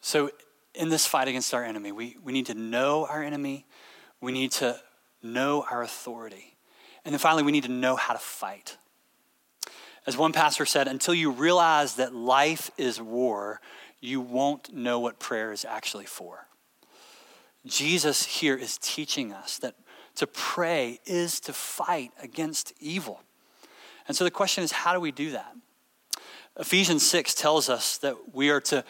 So, 0.00 0.30
in 0.74 0.90
this 0.90 1.06
fight 1.06 1.26
against 1.26 1.54
our 1.54 1.64
enemy, 1.64 1.90
we, 1.90 2.16
we 2.22 2.32
need 2.32 2.46
to 2.46 2.54
know 2.54 3.06
our 3.06 3.22
enemy, 3.22 3.66
we 4.20 4.30
need 4.30 4.52
to 4.52 4.78
know 5.22 5.64
our 5.70 5.82
authority, 5.82 6.55
and 7.06 7.14
then 7.14 7.20
finally, 7.20 7.44
we 7.44 7.52
need 7.52 7.62
to 7.62 7.70
know 7.70 7.94
how 7.94 8.14
to 8.14 8.18
fight. 8.18 8.78
As 10.08 10.16
one 10.16 10.32
pastor 10.32 10.66
said, 10.66 10.88
until 10.88 11.14
you 11.14 11.30
realize 11.30 11.94
that 11.94 12.12
life 12.12 12.72
is 12.76 13.00
war, 13.00 13.60
you 14.00 14.20
won't 14.20 14.74
know 14.74 14.98
what 14.98 15.20
prayer 15.20 15.52
is 15.52 15.64
actually 15.64 16.04
for. 16.04 16.48
Jesus 17.64 18.24
here 18.24 18.56
is 18.56 18.76
teaching 18.78 19.32
us 19.32 19.58
that 19.58 19.76
to 20.16 20.26
pray 20.26 20.98
is 21.06 21.38
to 21.40 21.52
fight 21.52 22.10
against 22.20 22.72
evil. 22.80 23.20
And 24.08 24.16
so 24.16 24.24
the 24.24 24.30
question 24.32 24.64
is, 24.64 24.72
how 24.72 24.92
do 24.92 24.98
we 24.98 25.12
do 25.12 25.30
that? 25.30 25.54
Ephesians 26.58 27.06
6 27.08 27.34
tells 27.34 27.68
us 27.68 27.98
that 27.98 28.34
we 28.34 28.50
are 28.50 28.60
to 28.62 28.84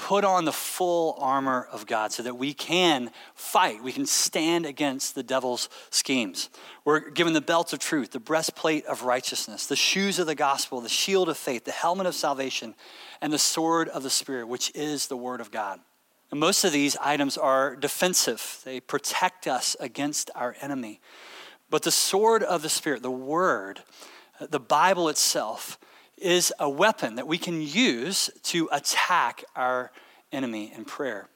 put 0.00 0.24
on 0.24 0.46
the 0.46 0.52
full 0.52 1.14
armor 1.18 1.68
of 1.70 1.86
God 1.86 2.10
so 2.10 2.22
that 2.22 2.34
we 2.34 2.54
can 2.54 3.10
fight. 3.34 3.82
We 3.82 3.92
can 3.92 4.06
stand 4.06 4.64
against 4.64 5.14
the 5.14 5.22
devil's 5.22 5.68
schemes. 5.90 6.48
We're 6.86 7.10
given 7.10 7.34
the 7.34 7.42
belt 7.42 7.74
of 7.74 7.80
truth, 7.80 8.12
the 8.12 8.18
breastplate 8.18 8.86
of 8.86 9.02
righteousness, 9.02 9.66
the 9.66 9.76
shoes 9.76 10.18
of 10.18 10.26
the 10.26 10.34
gospel, 10.34 10.80
the 10.80 10.88
shield 10.88 11.28
of 11.28 11.36
faith, 11.36 11.66
the 11.66 11.70
helmet 11.70 12.06
of 12.06 12.14
salvation, 12.14 12.74
and 13.20 13.30
the 13.30 13.38
sword 13.38 13.90
of 13.90 14.02
the 14.02 14.08
Spirit, 14.08 14.48
which 14.48 14.74
is 14.74 15.08
the 15.08 15.18
word 15.18 15.42
of 15.42 15.50
God. 15.50 15.80
And 16.30 16.40
most 16.40 16.64
of 16.64 16.72
these 16.72 16.96
items 16.96 17.36
are 17.36 17.76
defensive, 17.76 18.62
they 18.64 18.80
protect 18.80 19.46
us 19.46 19.76
against 19.80 20.30
our 20.34 20.56
enemy. 20.62 21.02
But 21.68 21.82
the 21.82 21.90
sword 21.90 22.42
of 22.42 22.62
the 22.62 22.70
Spirit, 22.70 23.02
the 23.02 23.10
word, 23.10 23.82
the 24.40 24.60
Bible 24.60 25.10
itself, 25.10 25.78
is 26.20 26.52
a 26.58 26.68
weapon 26.68 27.16
that 27.16 27.26
we 27.26 27.38
can 27.38 27.60
use 27.60 28.30
to 28.44 28.68
attack 28.72 29.44
our 29.56 29.90
enemy 30.32 30.72
in 30.74 30.84
prayer. 30.84 31.28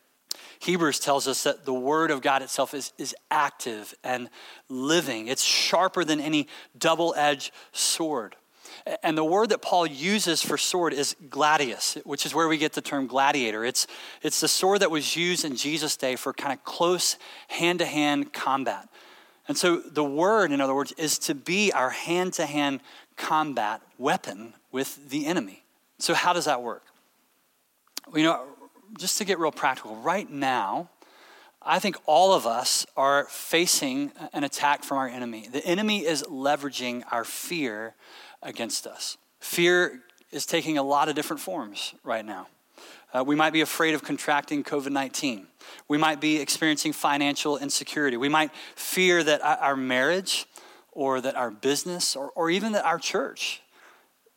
Hebrews 0.59 0.99
tells 0.99 1.29
us 1.29 1.42
that 1.44 1.64
the 1.64 1.75
Word 1.75 2.11
of 2.11 2.23
God 2.23 2.42
itself 2.42 2.75
is, 2.75 2.92
is 2.99 3.14
active 3.31 3.94
and 4.03 4.31
living. 4.68 5.29
It's 5.29 5.42
sharper 5.42 6.05
than 6.05 6.20
any 6.20 6.49
double 6.79 7.14
edged 7.16 7.53
sword. 7.73 8.37
And 9.03 9.16
the 9.16 9.25
word 9.25 9.51
that 9.51 9.62
Paul 9.62 9.87
uses 9.87 10.42
for 10.42 10.59
sword 10.59 10.92
is 10.92 11.16
gladius, 11.31 11.97
which 12.05 12.27
is 12.27 12.35
where 12.35 12.49
we 12.49 12.59
get 12.59 12.73
the 12.73 12.83
term 12.83 13.07
gladiator. 13.07 13.64
It's, 13.64 13.87
it's 14.23 14.40
the 14.40 14.49
sword 14.49 14.81
that 14.81 14.90
was 14.90 15.16
used 15.16 15.44
in 15.44 15.57
Jesus' 15.57 15.97
day 15.97 16.16
for 16.16 16.33
kind 16.33 16.53
of 16.53 16.64
close 16.64 17.16
hand 17.49 17.79
to 17.79 17.87
hand 17.87 18.33
combat. 18.33 18.88
And 19.47 19.57
so 19.57 19.77
the 19.77 20.05
word, 20.05 20.53
in 20.53 20.61
other 20.61 20.75
words, 20.75 20.92
is 20.92 21.18
to 21.20 21.35
be 21.35 21.73
our 21.73 21.90
hand 21.90 22.35
to 22.35 22.47
hand 22.47 22.81
combat 23.16 23.83
weapon 23.98 24.55
with 24.72 25.11
the 25.11 25.27
enemy. 25.27 25.64
So, 25.98 26.14
how 26.14 26.33
does 26.33 26.44
that 26.46 26.62
work? 26.62 26.85
Well, 28.07 28.18
you 28.18 28.24
know, 28.24 28.44
just 28.98 29.18
to 29.18 29.24
get 29.24 29.38
real 29.38 29.53
practical, 29.53 29.96
right 29.96 30.29
now, 30.29 30.90
I 31.62 31.79
think 31.79 31.96
all 32.07 32.35
of 32.35 32.46
us 32.46 32.85
are 32.96 33.24
facing 33.31 34.12
an 34.33 34.44
attack 34.44 34.85
from 34.85 34.98
our 34.98 35.09
enemy. 35.09 35.48
The 35.50 35.64
enemy 35.64 36.05
is 36.05 36.22
leveraging 36.24 37.05
our 37.11 37.24
fear 37.24 37.94
against 38.42 38.87
us. 38.87 39.16
Fear 39.40 40.03
is 40.31 40.44
taking 40.44 40.77
a 40.77 40.83
lot 40.83 41.09
of 41.09 41.14
different 41.14 41.40
forms 41.40 41.94
right 42.03 42.24
now. 42.24 42.48
Uh, 43.14 43.22
we 43.24 43.37
might 43.37 43.53
be 43.53 43.61
afraid 43.61 43.94
of 43.94 44.03
contracting 44.03 44.64
COVID 44.64 44.90
19. 44.90 45.46
We 45.88 45.96
might 45.96 46.20
be 46.20 46.40
experiencing 46.40 46.92
financial 46.92 47.57
insecurity. 47.57 48.16
We 48.16 48.29
might 48.29 48.50
fear 48.74 49.22
that 49.22 49.40
our 49.42 49.77
marriage 49.77 50.46
or 50.94 51.20
that 51.20 51.37
our 51.37 51.50
business 51.50 52.16
or, 52.16 52.30
or 52.35 52.50
even 52.50 52.72
that 52.72 52.85
our 52.85 52.98
church 52.98 53.62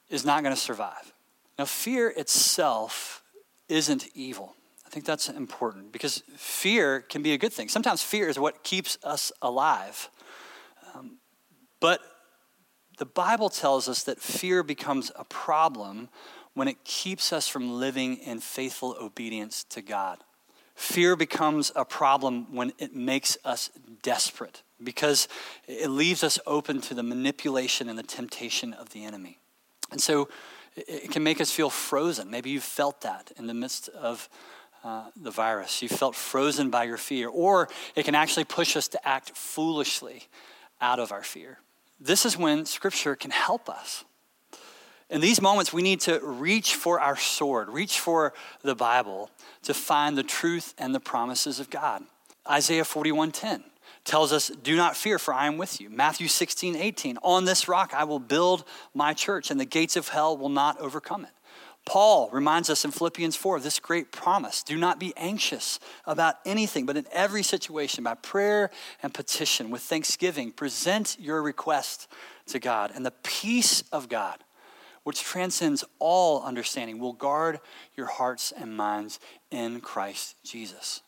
is 0.09 0.25
not 0.25 0.43
going 0.43 0.53
to 0.53 0.61
survive. 0.61 1.13
Now, 1.57 1.65
fear 1.65 2.09
itself 2.09 3.23
isn't 3.67 4.07
evil. 4.13 4.55
I 4.85 4.89
think 4.89 5.05
that's 5.05 5.29
important 5.29 5.91
because 5.91 6.23
fear 6.35 7.01
can 7.01 7.21
be 7.21 7.33
a 7.33 7.37
good 7.37 7.51
thing. 7.51 7.67
Sometimes 7.67 8.01
fear 8.01 8.29
is 8.29 8.39
what 8.39 8.63
keeps 8.63 8.97
us 9.03 9.31
alive. 9.41 10.09
Um, 10.93 11.17
but 11.79 11.99
the 12.97 13.05
Bible 13.05 13.49
tells 13.49 13.89
us 13.89 14.03
that 14.03 14.19
fear 14.19 14.63
becomes 14.63 15.11
a 15.15 15.25
problem 15.25 16.09
when 16.53 16.67
it 16.67 16.83
keeps 16.83 17.31
us 17.33 17.47
from 17.47 17.71
living 17.79 18.17
in 18.17 18.39
faithful 18.39 18.95
obedience 18.99 19.63
to 19.65 19.81
God. 19.81 20.19
Fear 20.73 21.15
becomes 21.15 21.71
a 21.75 21.85
problem 21.85 22.53
when 22.53 22.71
it 22.77 22.95
makes 22.95 23.37
us 23.43 23.69
desperate 24.01 24.63
because 24.83 25.27
it 25.67 25.89
leaves 25.89 26.23
us 26.23 26.39
open 26.45 26.81
to 26.81 26.93
the 26.93 27.03
manipulation 27.03 27.89
and 27.89 27.97
the 27.97 28.03
temptation 28.03 28.73
of 28.73 28.89
the 28.89 29.03
enemy. 29.03 29.39
And 29.91 30.01
so 30.01 30.29
it 30.75 31.11
can 31.11 31.23
make 31.23 31.41
us 31.41 31.51
feel 31.51 31.69
frozen. 31.69 32.29
Maybe 32.29 32.51
you've 32.51 32.63
felt 32.63 33.01
that 33.01 33.31
in 33.37 33.47
the 33.47 33.53
midst 33.53 33.89
of 33.89 34.29
uh, 34.83 35.05
the 35.15 35.31
virus. 35.31 35.81
You 35.81 35.89
felt 35.89 36.15
frozen 36.15 36.69
by 36.69 36.83
your 36.83 36.97
fear, 36.97 37.27
or 37.27 37.67
it 37.95 38.05
can 38.05 38.15
actually 38.15 38.43
push 38.43 38.77
us 38.77 38.87
to 38.89 39.07
act 39.07 39.31
foolishly 39.31 40.27
out 40.79 40.99
of 40.99 41.11
our 41.11 41.23
fear. 41.23 41.59
This 41.99 42.25
is 42.25 42.37
when 42.37 42.65
Scripture 42.65 43.15
can 43.15 43.31
help 43.31 43.69
us. 43.69 44.05
In 45.09 45.19
these 45.19 45.41
moments, 45.41 45.73
we 45.73 45.81
need 45.81 46.01
to 46.01 46.19
reach 46.21 46.75
for 46.75 46.99
our 46.99 47.15
sword, 47.15 47.69
reach 47.69 47.99
for 47.99 48.33
the 48.61 48.75
Bible 48.75 49.31
to 49.63 49.73
find 49.73 50.17
the 50.17 50.23
truth 50.23 50.73
and 50.77 50.93
the 50.93 50.99
promises 50.99 51.59
of 51.59 51.69
God. 51.69 52.03
Isaiah 52.47 52.83
41:10 52.83 53.63
tells 54.07 54.33
us, 54.33 54.47
Do 54.47 54.75
not 54.75 54.97
fear, 54.97 55.19
for 55.19 55.33
I 55.33 55.45
am 55.45 55.57
with 55.57 55.79
you. 55.79 55.89
Matthew 55.89 56.27
16, 56.27 56.75
18, 56.75 57.17
on 57.21 57.45
this 57.45 57.67
rock 57.67 57.93
I 57.93 58.05
will 58.05 58.19
build 58.19 58.63
my 58.93 59.13
church, 59.13 59.51
and 59.51 59.59
the 59.59 59.65
gates 59.65 59.95
of 59.95 60.07
hell 60.07 60.35
will 60.35 60.49
not 60.49 60.79
overcome 60.79 61.25
it. 61.25 61.31
Paul 61.85 62.29
reminds 62.31 62.69
us 62.69 62.83
in 62.83 62.91
Philippians 62.91 63.37
4 63.37 63.57
of 63.57 63.63
this 63.63 63.79
great 63.79 64.11
promise 64.11 64.61
do 64.61 64.77
not 64.77 64.99
be 64.99 65.13
anxious 65.15 65.79
about 66.05 66.35
anything, 66.45 66.85
but 66.85 66.97
in 66.97 67.05
every 67.13 67.43
situation, 67.43 68.03
by 68.03 68.15
prayer 68.15 68.71
and 69.01 69.13
petition, 69.13 69.69
with 69.69 69.81
thanksgiving, 69.83 70.51
present 70.51 71.15
your 71.17 71.41
request 71.41 72.09
to 72.47 72.59
God. 72.59 72.91
And 72.93 73.05
the 73.05 73.13
peace 73.23 73.83
of 73.91 74.09
God, 74.09 74.43
which 75.03 75.23
transcends 75.23 75.85
all 75.99 76.43
understanding, 76.43 76.99
will 76.99 77.13
guard 77.13 77.61
your 77.95 78.07
hearts 78.07 78.51
and 78.51 78.75
minds 78.75 79.21
in 79.49 79.79
Christ 79.79 80.35
Jesus. 80.43 81.01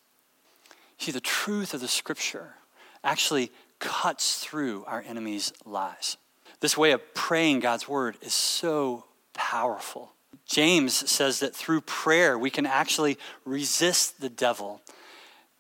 See, 0.98 1.12
the 1.12 1.20
truth 1.20 1.74
of 1.74 1.82
the 1.82 1.88
scripture 1.90 2.56
actually 3.04 3.52
cuts 3.80 4.40
through 4.44 4.84
our 4.86 5.04
enemy's 5.08 5.54
lies. 5.66 6.18
This 6.60 6.78
way 6.78 6.92
of 6.92 7.14
praying 7.14 7.62
God's 7.62 7.88
word 7.88 8.18
is 8.22 8.34
so 8.34 9.06
powerful. 9.34 10.12
James 10.46 11.10
says 11.10 11.40
that 11.40 11.56
through 11.56 11.82
prayer, 11.82 12.38
we 12.38 12.50
can 12.50 12.66
actually 12.66 13.18
resist 13.46 14.20
the 14.20 14.30
devil 14.30 14.82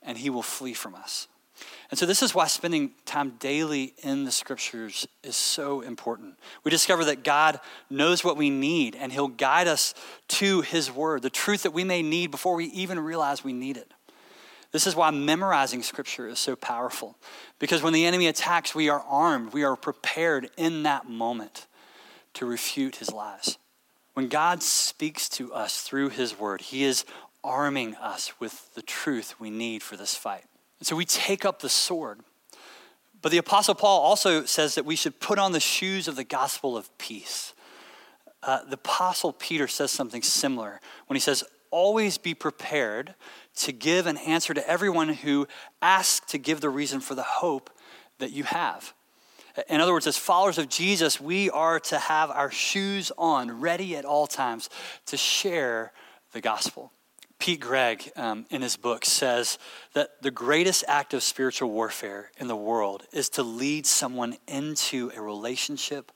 and 0.01 0.17
he 0.17 0.29
will 0.29 0.43
flee 0.43 0.73
from 0.73 0.95
us. 0.95 1.27
And 1.89 1.97
so, 1.97 2.05
this 2.05 2.21
is 2.21 2.35
why 2.35 2.45
spending 2.47 2.91
time 3.05 3.33
daily 3.39 3.93
in 4.03 4.23
the 4.23 4.31
scriptures 4.31 5.07
is 5.23 5.35
so 5.35 5.81
important. 5.81 6.35
We 6.63 6.71
discover 6.71 7.05
that 7.05 7.23
God 7.23 7.59
knows 7.89 8.23
what 8.23 8.37
we 8.37 8.49
need 8.49 8.95
and 8.95 9.11
he'll 9.11 9.27
guide 9.27 9.67
us 9.67 9.93
to 10.29 10.61
his 10.61 10.91
word, 10.91 11.23
the 11.23 11.29
truth 11.29 11.63
that 11.63 11.71
we 11.71 11.83
may 11.83 12.03
need 12.03 12.31
before 12.31 12.55
we 12.55 12.65
even 12.65 12.99
realize 12.99 13.43
we 13.43 13.53
need 13.53 13.75
it. 13.75 13.91
This 14.71 14.85
is 14.85 14.95
why 14.95 15.09
memorizing 15.11 15.81
scripture 15.81 16.27
is 16.27 16.39
so 16.39 16.55
powerful. 16.55 17.15
Because 17.57 17.81
when 17.81 17.93
the 17.93 18.05
enemy 18.05 18.27
attacks, 18.27 18.75
we 18.75 18.89
are 18.89 19.03
armed, 19.07 19.53
we 19.53 19.63
are 19.63 19.75
prepared 19.75 20.49
in 20.57 20.83
that 20.83 21.09
moment 21.09 21.65
to 22.35 22.45
refute 22.45 22.97
his 22.97 23.11
lies. 23.11 23.57
When 24.13 24.27
God 24.27 24.61
speaks 24.61 25.27
to 25.29 25.53
us 25.53 25.81
through 25.81 26.09
his 26.09 26.37
word, 26.37 26.61
he 26.61 26.83
is 26.83 27.05
arming 27.43 27.95
us 27.95 28.39
with 28.39 28.73
the 28.75 28.81
truth 28.81 29.39
we 29.39 29.49
need 29.49 29.81
for 29.81 29.97
this 29.97 30.13
fight. 30.13 30.43
And 30.79 30.87
so 30.87 30.95
we 30.95 31.05
take 31.05 31.45
up 31.45 31.61
the 31.61 31.69
sword. 31.69 32.19
But 33.21 33.31
the 33.31 33.37
Apostle 33.37 33.75
Paul 33.75 34.01
also 34.01 34.45
says 34.45 34.75
that 34.75 34.85
we 34.85 34.95
should 34.95 35.19
put 35.19 35.39
on 35.39 35.51
the 35.51 35.59
shoes 35.59 36.07
of 36.07 36.15
the 36.15 36.23
gospel 36.23 36.77
of 36.77 36.95
peace. 36.97 37.53
Uh, 38.43 38.63
the 38.63 38.75
Apostle 38.75 39.33
Peter 39.33 39.67
says 39.67 39.91
something 39.91 40.21
similar 40.21 40.79
when 41.07 41.15
he 41.15 41.21
says, 41.21 41.43
Always 41.71 42.17
be 42.17 42.33
prepared 42.33 43.13
to 43.59 43.71
give 43.71 44.05
an 44.05 44.17
answer 44.17 44.53
to 44.53 44.69
everyone 44.69 45.09
who 45.09 45.47
asks 45.81 46.31
to 46.31 46.37
give 46.37 46.61
the 46.61 46.69
reason 46.69 46.99
for 46.99 47.15
the 47.15 47.23
hope 47.23 47.69
that 48.19 48.31
you 48.31 48.43
have. 48.43 48.93
In 49.67 49.81
other 49.81 49.91
words, 49.91 50.07
as 50.07 50.17
followers 50.17 50.57
of 50.57 50.69
Jesus, 50.69 51.19
we 51.19 51.49
are 51.49 51.79
to 51.81 51.97
have 51.97 52.29
our 52.29 52.51
shoes 52.51 53.11
on, 53.17 53.59
ready 53.59 53.95
at 53.95 54.05
all 54.05 54.27
times 54.27 54.69
to 55.07 55.17
share 55.17 55.91
the 56.31 56.41
gospel. 56.41 56.91
Pete 57.39 57.61
Greig, 57.61 58.11
um, 58.15 58.45
in 58.49 58.61
his 58.61 58.75
book, 58.75 59.05
says 59.05 59.57
that 59.93 60.21
the 60.21 60.31
greatest 60.31 60.83
act 60.87 61.13
of 61.13 61.23
spiritual 61.23 61.71
warfare 61.71 62.31
in 62.37 62.47
the 62.47 62.55
world 62.55 63.03
is 63.13 63.29
to 63.29 63.43
lead 63.43 63.85
someone 63.85 64.37
into 64.47 65.11
a 65.15 65.21
relationship 65.21 66.11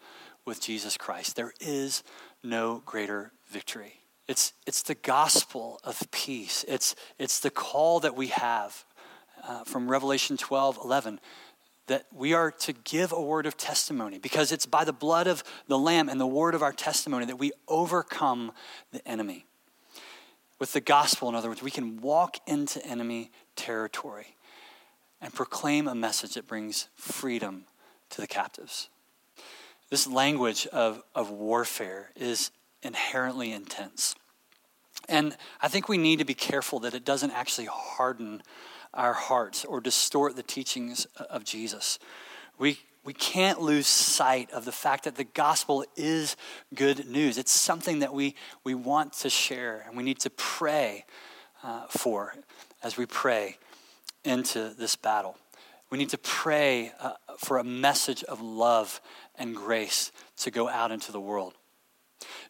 with 0.45 0.61
Jesus 0.61 0.97
Christ. 0.97 1.35
There 1.35 1.53
is 1.61 2.03
no 2.43 2.83
greater 2.85 3.31
victory. 3.47 4.02
It's, 4.27 4.53
it's 4.65 4.81
the 4.81 4.95
gospel 4.95 5.79
of 5.83 6.01
peace, 6.11 6.63
it's, 6.67 6.95
it's 7.19 7.39
the 7.39 7.49
call 7.49 7.99
that 8.01 8.15
we 8.15 8.27
have 8.27 8.85
uh, 9.45 9.63
from 9.65 9.89
Revelation 9.89 10.37
12 10.37 10.79
11 10.83 11.19
that 11.87 12.05
we 12.13 12.33
are 12.33 12.49
to 12.49 12.71
give 12.71 13.11
a 13.11 13.21
word 13.21 13.45
of 13.45 13.57
testimony 13.57 14.17
because 14.17 14.51
it's 14.51 14.65
by 14.65 14.85
the 14.85 14.93
blood 14.93 15.27
of 15.27 15.43
the 15.67 15.77
Lamb 15.77 16.07
and 16.07 16.19
the 16.19 16.27
word 16.27 16.55
of 16.55 16.63
our 16.63 16.71
testimony 16.71 17.25
that 17.25 17.37
we 17.37 17.51
overcome 17.67 18.53
the 18.91 19.05
enemy. 19.05 19.45
With 20.59 20.71
the 20.71 20.81
gospel, 20.81 21.27
in 21.27 21.35
other 21.35 21.49
words, 21.49 21.61
we 21.61 21.71
can 21.71 21.99
walk 21.99 22.37
into 22.47 22.85
enemy 22.85 23.31
territory 23.57 24.37
and 25.19 25.33
proclaim 25.33 25.87
a 25.87 25.95
message 25.95 26.35
that 26.35 26.47
brings 26.47 26.87
freedom 26.95 27.65
to 28.11 28.21
the 28.21 28.27
captives. 28.27 28.89
This 29.89 30.07
language 30.07 30.65
of, 30.67 31.03
of 31.13 31.31
warfare 31.31 32.11
is 32.15 32.51
inherently 32.83 33.51
intense. 33.51 34.15
And 35.09 35.35
I 35.61 35.67
think 35.67 35.89
we 35.89 35.97
need 35.97 36.19
to 36.19 36.25
be 36.25 36.33
careful 36.33 36.79
that 36.81 36.93
it 36.93 37.03
doesn't 37.03 37.31
actually 37.31 37.67
harden 37.69 38.41
our 38.93 39.13
hearts 39.13 39.65
or 39.65 39.81
distort 39.81 40.35
the 40.35 40.43
teachings 40.43 41.05
of 41.29 41.43
Jesus. 41.43 41.99
We, 42.57 42.79
we 43.03 43.13
can't 43.13 43.59
lose 43.59 43.87
sight 43.87 44.51
of 44.51 44.65
the 44.65 44.71
fact 44.71 45.05
that 45.05 45.15
the 45.15 45.23
gospel 45.23 45.83
is 45.95 46.35
good 46.73 47.07
news. 47.07 47.37
It's 47.37 47.51
something 47.51 47.99
that 47.99 48.13
we, 48.13 48.35
we 48.63 48.75
want 48.75 49.13
to 49.13 49.29
share 49.29 49.83
and 49.87 49.97
we 49.97 50.03
need 50.03 50.19
to 50.19 50.29
pray 50.29 51.05
uh, 51.63 51.87
for 51.89 52.35
as 52.83 52.97
we 52.97 53.05
pray 53.05 53.57
into 54.23 54.73
this 54.77 54.95
battle. 54.95 55.37
We 55.89 55.97
need 55.97 56.09
to 56.09 56.17
pray 56.17 56.91
uh, 56.99 57.13
for 57.37 57.57
a 57.57 57.63
message 57.63 58.23
of 58.23 58.41
love 58.41 59.01
and 59.35 59.55
grace 59.55 60.11
to 60.37 60.51
go 60.51 60.69
out 60.69 60.91
into 60.91 61.11
the 61.11 61.19
world. 61.19 61.53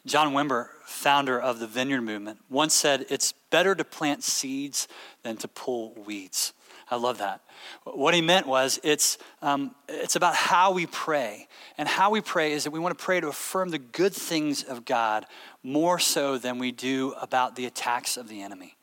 John 0.05 0.33
Wimber, 0.33 0.67
founder 0.83 1.39
of 1.39 1.59
the 1.59 1.67
Vineyard 1.67 2.01
Movement, 2.01 2.39
once 2.49 2.73
said, 2.73 3.05
It's 3.09 3.33
better 3.49 3.73
to 3.73 3.85
plant 3.85 4.23
seeds 4.23 4.87
than 5.23 5.37
to 5.37 5.47
pull 5.47 5.93
weeds. 6.05 6.53
I 6.91 6.97
love 6.97 7.19
that. 7.19 7.41
What 7.85 8.13
he 8.13 8.21
meant 8.21 8.45
was 8.45 8.79
it's, 8.83 9.17
um, 9.41 9.73
it's 9.87 10.15
about 10.15 10.35
how 10.35 10.73
we 10.73 10.85
pray. 10.85 11.47
And 11.77 11.87
how 11.87 12.11
we 12.11 12.19
pray 12.21 12.51
is 12.51 12.65
that 12.65 12.71
we 12.71 12.79
want 12.79 12.97
to 12.97 13.03
pray 13.03 13.19
to 13.19 13.29
affirm 13.29 13.69
the 13.69 13.79
good 13.79 14.13
things 14.13 14.63
of 14.63 14.83
God 14.83 15.25
more 15.63 15.97
so 15.97 16.37
than 16.37 16.59
we 16.59 16.71
do 16.71 17.13
about 17.21 17.55
the 17.55 17.65
attacks 17.65 18.17
of 18.17 18.27
the 18.27 18.41
enemy. 18.41 18.75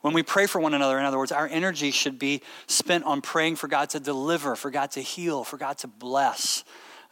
When 0.00 0.14
we 0.14 0.22
pray 0.24 0.46
for 0.46 0.60
one 0.60 0.74
another, 0.74 0.98
in 0.98 1.04
other 1.04 1.18
words, 1.18 1.30
our 1.30 1.46
energy 1.46 1.92
should 1.92 2.18
be 2.18 2.42
spent 2.66 3.04
on 3.04 3.20
praying 3.20 3.56
for 3.56 3.68
God 3.68 3.90
to 3.90 4.00
deliver, 4.00 4.56
for 4.56 4.70
God 4.70 4.90
to 4.92 5.00
heal, 5.00 5.44
for 5.44 5.56
God 5.56 5.78
to 5.78 5.86
bless. 5.86 6.64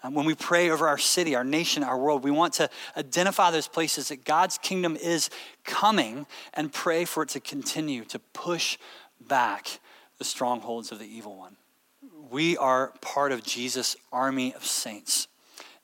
Um, 0.02 0.14
when 0.14 0.24
we 0.24 0.34
pray 0.34 0.70
over 0.70 0.88
our 0.88 0.98
city, 0.98 1.34
our 1.34 1.44
nation, 1.44 1.82
our 1.82 1.98
world, 1.98 2.24
we 2.24 2.30
want 2.30 2.54
to 2.54 2.70
identify 2.96 3.50
those 3.50 3.68
places 3.68 4.08
that 4.08 4.24
God's 4.24 4.58
kingdom 4.58 4.96
is 4.96 5.30
coming 5.64 6.26
and 6.54 6.72
pray 6.72 7.04
for 7.04 7.22
it 7.22 7.28
to 7.30 7.40
continue 7.40 8.04
to 8.06 8.18
push 8.18 8.78
back 9.20 9.80
the 10.18 10.24
strongholds 10.24 10.92
of 10.92 10.98
the 10.98 11.06
evil 11.06 11.36
one. 11.36 11.56
We 12.30 12.56
are 12.56 12.92
part 13.00 13.32
of 13.32 13.42
Jesus' 13.42 13.96
army 14.12 14.54
of 14.54 14.64
saints. 14.64 15.28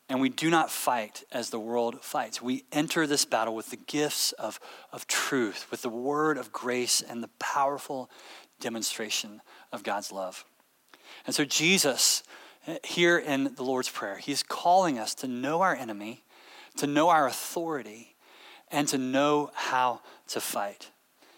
And 0.09 0.21
we 0.21 0.29
do 0.29 0.51
not 0.51 0.71
fight 0.71 1.25
as 1.33 1.51
the 1.51 1.59
world 1.59 2.01
fights. 2.01 2.41
We 2.41 2.65
enter 2.71 3.07
this 3.07 3.25
battle 3.25 3.57
with 3.57 3.71
the 3.71 3.77
gifts 3.77 4.31
of, 4.33 4.61
of 4.93 5.09
truth, 5.09 5.67
with 5.71 5.83
the 5.83 5.89
word 5.89 6.39
of 6.39 6.53
grace, 6.53 7.01
and 7.01 7.23
the 7.23 7.31
powerful 7.41 8.09
demonstration 8.61 9.43
of 9.73 9.83
God's 9.83 10.13
love. 10.13 10.45
And 11.27 11.35
so, 11.35 11.45
Jesus, 11.45 12.23
here 12.85 13.19
in 13.19 13.55
the 13.55 13.63
Lord's 13.63 13.89
Prayer, 13.89 14.17
he's 14.17 14.43
calling 14.43 14.99
us 14.99 15.15
to 15.17 15.29
know 15.29 15.63
our 15.63 15.75
enemy, 15.75 16.25
to 16.77 16.87
know 16.87 17.09
our 17.09 17.27
authority, 17.27 18.17
and 18.71 18.89
to 18.89 18.99
know 18.99 19.51
how 19.55 20.01
to 20.29 20.41
fight. 20.41 20.91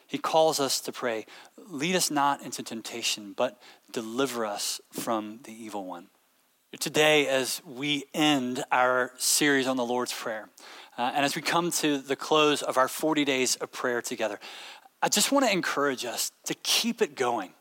He 0.06 0.18
calls 0.18 0.58
us 0.58 0.80
to 0.80 0.92
pray, 0.92 1.26
lead 1.56 1.94
us 1.94 2.10
not 2.10 2.42
into 2.42 2.62
temptation, 2.62 3.34
but 3.36 3.60
deliver 3.92 4.46
us 4.46 4.80
from 4.90 5.40
the 5.44 5.52
evil 5.52 5.84
one. 5.84 6.08
Today, 6.80 7.26
as 7.26 7.62
we 7.64 8.04
end 8.14 8.64
our 8.72 9.12
series 9.18 9.66
on 9.66 9.76
the 9.76 9.84
Lord's 9.84 10.12
Prayer, 10.12 10.48
uh, 10.96 11.12
and 11.14 11.24
as 11.24 11.36
we 11.36 11.42
come 11.42 11.70
to 11.70 11.98
the 11.98 12.16
close 12.16 12.62
of 12.62 12.76
our 12.76 12.88
40 12.88 13.24
days 13.24 13.56
of 13.56 13.70
prayer 13.70 14.02
together, 14.02 14.40
I 15.02 15.08
just 15.08 15.30
want 15.30 15.46
to 15.46 15.52
encourage 15.52 16.04
us 16.04 16.32
to 16.44 16.54
keep 16.54 17.00
it 17.00 17.14
going. 17.14 17.52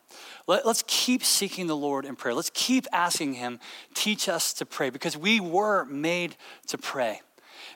Let, 0.47 0.65
us 0.65 0.83
keep 0.87 1.23
seeking 1.23 1.67
the 1.67 1.75
Lord 1.75 2.05
in 2.05 2.15
prayer. 2.15 2.33
Let's 2.33 2.51
keep 2.53 2.87
asking 2.93 3.33
Him, 3.33 3.59
teach 3.93 4.29
us 4.29 4.53
to 4.53 4.65
pray, 4.65 4.89
because 4.89 5.17
we 5.17 5.39
were 5.39 5.85
made 5.85 6.37
to 6.67 6.77
pray. 6.77 7.21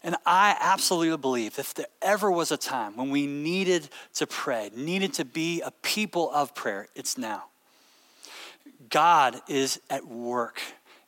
And 0.03 0.15
I 0.25 0.57
absolutely 0.59 1.15
believe 1.17 1.59
if 1.59 1.73
there 1.73 1.85
ever 2.01 2.31
was 2.31 2.51
a 2.51 2.57
time 2.57 2.95
when 2.95 3.11
we 3.11 3.27
needed 3.27 3.89
to 4.15 4.25
pray, 4.25 4.71
needed 4.75 5.13
to 5.15 5.25
be 5.25 5.61
a 5.61 5.71
people 5.71 6.31
of 6.31 6.55
prayer, 6.55 6.87
it's 6.95 7.17
now. 7.17 7.45
God 8.89 9.41
is 9.47 9.79
at 9.89 10.07
work 10.07 10.61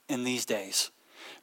in 0.10 0.24
these 0.24 0.46
days. 0.46 0.92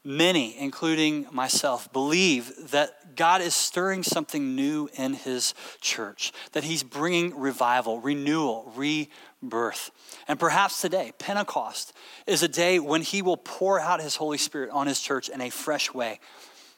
Many, 0.02 0.56
including 0.58 1.26
myself, 1.30 1.92
believe 1.92 2.70
that 2.70 3.16
God 3.16 3.42
is 3.42 3.54
stirring 3.54 4.02
something 4.02 4.56
new 4.56 4.88
in 4.94 5.12
his 5.12 5.52
church, 5.82 6.32
that 6.52 6.64
he's 6.64 6.82
bringing 6.82 7.38
revival, 7.38 8.00
renewal, 8.00 8.72
rebirth. 8.74 9.90
And 10.26 10.40
perhaps 10.40 10.80
today, 10.80 11.12
Pentecost, 11.18 11.92
is 12.26 12.42
a 12.42 12.48
day 12.48 12.78
when 12.78 13.02
he 13.02 13.20
will 13.20 13.36
pour 13.36 13.78
out 13.78 14.00
his 14.00 14.16
Holy 14.16 14.38
Spirit 14.38 14.70
on 14.70 14.86
his 14.86 15.02
church 15.02 15.28
in 15.28 15.42
a 15.42 15.50
fresh 15.50 15.92
way. 15.92 16.18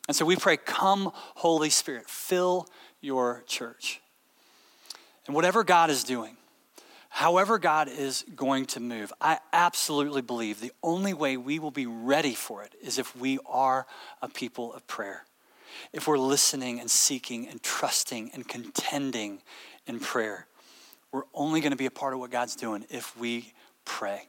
And 0.09 0.17
so 0.17 0.25
we 0.25 0.35
pray, 0.35 0.57
Come, 0.57 1.13
Holy 1.15 1.71
Spirit, 1.71 2.11
fill 2.11 2.67
your 3.01 3.45
church. 3.47 4.01
And 5.27 5.37
whatever 5.37 5.63
God 5.63 5.91
is 5.91 6.03
doing, 6.03 6.37
however 7.13 7.59
God 7.59 7.89
is 7.89 8.25
going 8.35 8.67
to 8.67 8.81
move, 8.81 9.13
I 9.21 9.39
absolutely 9.53 10.23
believe 10.23 10.61
the 10.61 10.73
only 10.83 11.15
way 11.15 11.37
we 11.37 11.59
will 11.59 11.71
be 11.71 11.87
ready 11.87 12.35
for 12.35 12.65
it 12.65 12.75
is 12.83 12.99
if 12.99 13.15
we 13.15 13.39
are 13.47 13.87
a 14.23 14.29
people 14.29 14.73
of 14.73 14.87
prayer. 14.87 15.25
If 15.93 16.09
we're 16.09 16.19
listening 16.19 16.81
and 16.81 16.91
seeking 16.91 17.47
and 17.49 17.63
trusting 17.63 18.31
and 18.33 18.49
contending 18.49 19.43
in 19.87 20.01
prayer, 20.01 20.47
we're 21.13 21.25
only 21.35 21.61
going 21.61 21.73
to 21.73 21.77
be 21.77 21.87
a 21.87 21.91
part 21.91 22.15
of 22.15 22.21
what 22.21 22.31
God's 22.31 22.57
doing 22.57 22.87
if 22.89 23.17
we 23.19 23.53
pray. 23.85 24.29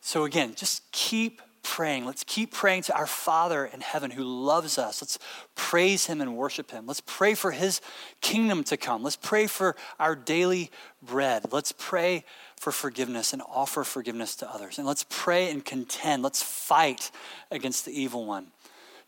So, 0.00 0.24
again, 0.24 0.54
just 0.56 0.90
keep 0.90 1.42
praying. 1.62 2.04
Let's 2.04 2.24
keep 2.24 2.52
praying 2.52 2.82
to 2.84 2.96
our 2.96 3.06
Father 3.06 3.64
in 3.64 3.80
heaven 3.80 4.10
who 4.10 4.24
loves 4.24 4.78
us. 4.78 5.02
Let's 5.02 5.18
praise 5.54 6.06
Him 6.06 6.20
and 6.20 6.36
worship 6.36 6.70
Him. 6.70 6.86
Let's 6.86 7.02
pray 7.04 7.34
for 7.34 7.50
His 7.50 7.80
kingdom 8.20 8.64
to 8.64 8.76
come. 8.76 9.02
Let's 9.02 9.16
pray 9.16 9.46
for 9.46 9.76
our 9.98 10.14
daily 10.14 10.70
bread. 11.02 11.52
Let's 11.52 11.72
pray 11.72 12.24
for 12.58 12.72
forgiveness 12.72 13.32
and 13.32 13.42
offer 13.48 13.84
forgiveness 13.84 14.36
to 14.36 14.50
others. 14.50 14.78
And 14.78 14.86
let's 14.86 15.04
pray 15.08 15.50
and 15.50 15.64
contend. 15.64 16.22
Let's 16.22 16.42
fight 16.42 17.10
against 17.50 17.84
the 17.84 17.98
evil 17.98 18.26
one 18.26 18.48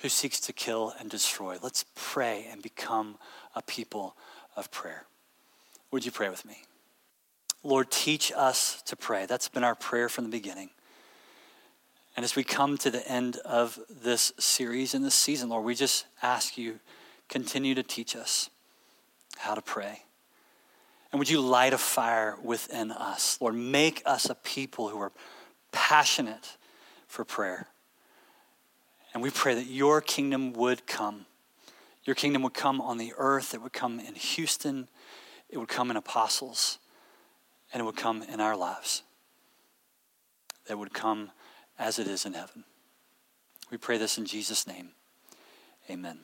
who 0.01 0.09
seeks 0.09 0.41
to 0.41 0.53
kill 0.53 0.93
and 0.99 1.09
destroy. 1.09 1.57
Let's 1.63 1.85
pray 1.95 2.47
and 2.51 2.63
become 2.63 3.17
a 3.55 3.63
people 3.63 4.17
of 4.57 4.71
prayer. 4.71 5.07
Would 5.91 6.05
you 6.05 6.11
pray 6.11 6.29
with 6.29 6.45
me? 6.45 6.57
Lord, 7.63 7.91
teach 7.91 8.31
us 8.37 8.83
to 8.83 8.97
pray. 8.97 9.27
That's 9.27 9.49
been 9.49 9.65
our 9.65 9.75
prayer 9.75 10.09
from 10.09 10.25
the 10.25 10.31
beginning. 10.31 10.71
And 12.17 12.23
as 12.25 12.37
we 12.37 12.45
come 12.45 12.79
to 12.79 12.91
the 12.91 13.07
end 13.09 13.37
of 13.39 13.79
this 13.89 14.33
series 14.39 14.95
and 14.95 15.05
this 15.05 15.15
season, 15.15 15.49
Lord, 15.49 15.65
we 15.65 15.75
just 15.75 16.07
ask 16.23 16.57
you, 16.57 16.79
continue 17.29 17.75
to 17.75 17.83
teach 17.83 18.15
us 18.15 18.51
how 19.39 19.55
to 19.55 19.63
pray. 19.63 20.03
And 21.11 21.19
would 21.19 21.31
you 21.31 21.41
light 21.41 21.73
a 21.73 21.79
fire 21.79 22.37
within 22.43 22.91
us? 22.91 23.39
Lord, 23.41 23.55
make 23.55 24.03
us 24.05 24.29
a 24.31 24.35
people 24.35 24.89
who 24.89 25.01
are 25.01 25.13
passionate 25.73 26.57
for 27.07 27.25
prayer. 27.25 27.69
And 29.13 29.23
we 29.23 29.31
pray 29.31 29.55
that 29.55 29.67
your 29.67 30.01
kingdom 30.01 30.53
would 30.55 30.87
come. 30.87 31.27
Your 32.05 32.15
kingdom 32.15 32.43
would 32.43 32.55
come 32.55 32.81
on 32.81 32.99
the 32.99 33.15
earth, 33.17 33.55
it 33.55 33.63
would 33.63 33.73
come 33.73 33.99
in 33.99 34.15
Houston, 34.15 34.89
it 35.49 35.57
would 35.57 35.69
come 35.69 35.91
in 35.91 35.97
apostles, 35.97 36.79
and 37.73 37.81
it 37.81 37.85
would 37.85 37.97
come 37.97 38.23
in 38.23 38.41
our 38.41 38.57
lives. 38.57 39.03
That 40.67 40.79
would 40.79 40.93
come 40.93 41.31
as 41.79 41.99
it 41.99 42.07
is 42.07 42.25
in 42.25 42.35
heaven. 42.35 42.65
We 43.71 43.79
pray 43.79 43.99
this 43.99 44.19
in 44.19 44.27
Jesus' 44.27 44.67
name. 44.67 44.91
Amen. 45.91 46.21